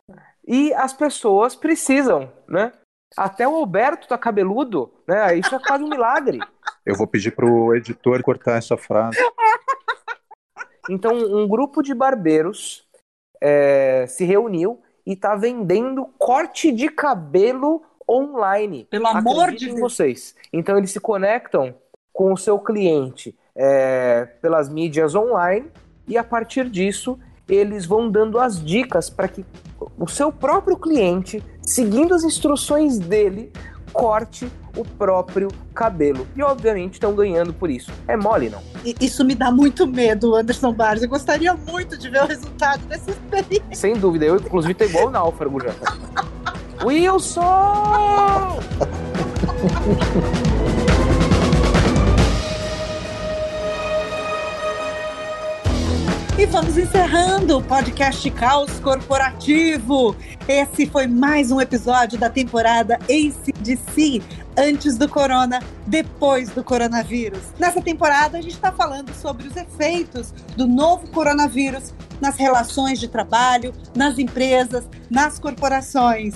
E 0.48 0.74
as 0.74 0.94
pessoas 0.94 1.56
precisam, 1.56 2.32
né? 2.48 2.72
Até 3.18 3.48
o 3.48 3.56
Alberto 3.56 4.08
tá 4.08 4.18
cabeludo, 4.18 4.92
né? 5.08 5.36
Isso 5.38 5.56
é 5.56 5.60
quase 5.60 5.84
um 5.84 5.90
milagre. 5.90 6.40
Eu 6.86 6.96
vou 6.96 7.08
pedir 7.08 7.32
pro 7.32 7.76
editor 7.76 8.22
cortar 8.22 8.58
essa 8.58 8.78
frase. 8.78 9.18
Então, 10.88 11.16
um 11.16 11.48
grupo 11.48 11.82
de 11.82 11.96
barbeiros 11.96 12.88
é, 13.42 14.06
se 14.08 14.24
reuniu 14.24 14.82
e 15.06 15.14
está 15.14 15.36
vendendo 15.36 16.06
corte 16.18 16.72
de 16.72 16.90
cabelo 16.90 17.84
online. 18.10 18.86
Pelo 18.90 19.08
amor 19.08 19.52
de 19.52 19.68
Deus. 19.68 19.80
vocês. 19.80 20.36
Então 20.52 20.78
eles 20.78 20.92
se 20.92 21.00
conectam 21.00 21.76
com 22.12 22.32
o 22.32 22.38
seu 22.38 22.58
cliente 22.60 23.36
é, 23.56 24.26
pelas 24.42 24.70
mídias 24.70 25.16
online 25.16 25.70
e 26.08 26.18
a 26.18 26.24
partir 26.24 26.70
disso 26.70 27.20
eles 27.48 27.86
vão 27.86 28.10
dando 28.10 28.40
as 28.40 28.64
dicas 28.64 29.10
para 29.10 29.28
que 29.28 29.46
o 29.98 30.08
seu 30.08 30.32
próprio 30.32 30.78
cliente, 30.78 31.44
seguindo 31.62 32.14
as 32.14 32.24
instruções 32.24 32.98
dele, 32.98 33.52
corte 33.96 34.52
o 34.76 34.84
próprio 34.84 35.48
cabelo. 35.74 36.28
E 36.36 36.44
obviamente 36.44 36.94
estão 36.94 37.16
ganhando 37.16 37.54
por 37.54 37.70
isso. 37.70 37.92
É 38.08 38.18
mole, 38.18 38.50
não? 38.50 38.62
Isso 39.00 39.24
me 39.24 39.34
dá 39.34 39.50
muito 39.50 39.88
medo, 39.88 40.36
Anderson 40.36 40.74
Barros. 40.74 41.02
Eu 41.02 41.10
gostaria 41.10 41.54
muito 41.54 41.98
de 41.98 42.10
ver 42.10 42.24
o 42.24 42.28
resultado 42.28 42.86
dessa 42.88 43.12
experiência. 43.12 43.74
Sem 43.74 43.96
dúvida, 43.96 44.26
eu 44.26 44.36
inclusive 44.36 44.74
tô 44.74 44.84
igual 44.84 45.08
o 45.08 45.12
náufrago 45.12 45.62
já. 45.64 45.74
Wilson! 46.84 48.60
E 56.38 56.46
vamos 56.46 56.78
encerrando 56.78 57.58
o 57.58 57.64
podcast 57.64 58.30
Caos 58.32 58.78
Corporativo. 58.82 60.14
Esse 60.46 60.86
foi 60.86 61.08
mais 61.08 61.50
um 61.50 61.62
episódio 61.62 62.20
da 62.20 62.30
temporada 62.30 63.00
Ace 63.08 63.54
de 63.54 63.78
Si, 63.94 64.22
antes 64.58 64.98
do 64.98 65.08
corona, 65.08 65.62
depois 65.88 66.50
do 66.50 66.62
coronavírus. 66.62 67.40
Nessa 67.58 67.82
temporada, 67.82 68.38
a 68.38 68.42
gente 68.42 68.56
está 68.56 68.70
falando 68.70 69.14
sobre 69.14 69.48
os 69.48 69.56
efeitos 69.56 70.34
do 70.58 70.68
novo 70.68 71.08
coronavírus 71.08 71.94
nas 72.20 72.36
relações 72.36 73.00
de 73.00 73.08
trabalho, 73.08 73.74
nas 73.96 74.20
empresas, 74.20 74.84
nas 75.10 75.40
corporações. 75.40 76.36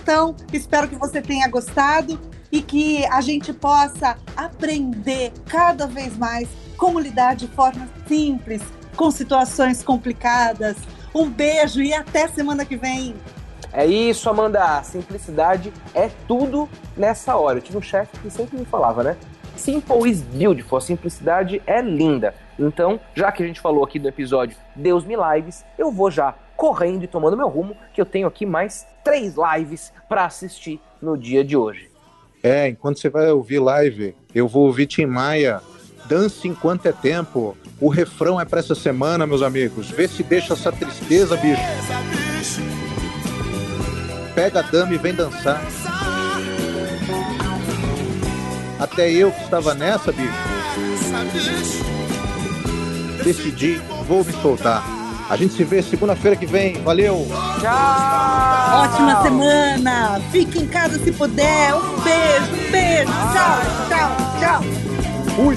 Então, 0.00 0.36
espero 0.52 0.86
que 0.86 0.94
você 0.94 1.20
tenha 1.20 1.48
gostado 1.48 2.16
e 2.52 2.62
que 2.62 3.04
a 3.06 3.20
gente 3.20 3.52
possa 3.52 4.16
aprender 4.36 5.32
cada 5.46 5.88
vez 5.88 6.16
mais 6.16 6.48
como 6.76 7.00
lidar 7.00 7.34
de 7.34 7.48
forma 7.48 7.88
simples 8.06 8.62
com 8.96 9.10
situações 9.10 9.82
complicadas. 9.82 10.76
Um 11.14 11.28
beijo 11.28 11.82
e 11.82 11.92
até 11.92 12.28
semana 12.28 12.64
que 12.64 12.76
vem. 12.76 13.14
É 13.72 13.86
isso, 13.86 14.28
Amanda. 14.28 14.82
Simplicidade 14.82 15.72
é 15.94 16.10
tudo 16.28 16.68
nessa 16.96 17.36
hora. 17.36 17.58
Eu 17.58 17.62
tive 17.62 17.78
um 17.78 17.82
chefe 17.82 18.18
que 18.18 18.30
sempre 18.30 18.58
me 18.58 18.64
falava, 18.64 19.02
né? 19.02 19.16
Simple 19.56 20.10
is 20.10 20.20
beautiful. 20.22 20.78
A 20.78 20.80
simplicidade 20.80 21.62
é 21.66 21.80
linda. 21.80 22.34
Então, 22.58 23.00
já 23.14 23.32
que 23.32 23.42
a 23.42 23.46
gente 23.46 23.60
falou 23.60 23.82
aqui 23.82 23.98
no 23.98 24.08
episódio 24.08 24.56
Deus 24.76 25.04
me 25.04 25.14
lives, 25.16 25.64
eu 25.78 25.90
vou 25.90 26.10
já 26.10 26.34
correndo 26.56 27.04
e 27.04 27.08
tomando 27.08 27.36
meu 27.36 27.48
rumo, 27.48 27.76
que 27.92 28.00
eu 28.00 28.06
tenho 28.06 28.28
aqui 28.28 28.46
mais 28.46 28.86
três 29.02 29.34
lives 29.36 29.92
para 30.08 30.24
assistir 30.24 30.80
no 31.00 31.16
dia 31.16 31.42
de 31.42 31.56
hoje. 31.56 31.90
É, 32.42 32.68
enquanto 32.68 32.98
você 32.98 33.08
vai 33.08 33.30
ouvir 33.30 33.58
live, 33.58 34.14
eu 34.34 34.46
vou 34.46 34.66
ouvir 34.66 34.86
Tim 34.86 35.06
Maia, 35.06 35.60
Dance 36.06 36.46
Enquanto 36.46 36.86
é 36.86 36.92
Tempo. 36.92 37.56
O 37.82 37.88
refrão 37.88 38.40
é 38.40 38.44
para 38.44 38.60
essa 38.60 38.76
semana, 38.76 39.26
meus 39.26 39.42
amigos. 39.42 39.90
Vê 39.90 40.06
se 40.06 40.22
deixa 40.22 40.52
essa 40.52 40.70
tristeza, 40.70 41.36
bicho. 41.36 41.60
Pega 44.36 44.60
a 44.60 44.62
dama 44.62 44.94
e 44.94 44.98
vem 44.98 45.12
dançar. 45.12 45.60
Até 48.78 49.10
eu 49.10 49.32
que 49.32 49.42
estava 49.42 49.74
nessa, 49.74 50.12
bicho. 50.12 50.32
Decidi, 53.24 53.82
vou 54.06 54.24
me 54.24 54.32
soltar. 54.34 54.84
A 55.28 55.36
gente 55.36 55.54
se 55.54 55.64
vê 55.64 55.82
segunda-feira 55.82 56.36
que 56.36 56.46
vem. 56.46 56.80
Valeu! 56.82 57.26
Tchau! 57.60 58.84
Ótima 58.84 59.22
semana! 59.22 60.20
Fique 60.30 60.60
em 60.60 60.68
casa 60.68 61.00
se 61.00 61.10
puder. 61.10 61.74
Um 61.74 62.00
beijo, 62.00 62.44
um 62.44 62.70
beijo. 62.70 63.12
Tchau, 63.32 63.88
tchau, 63.88 64.16
tchau. 64.38 64.62
Fui! 65.34 65.56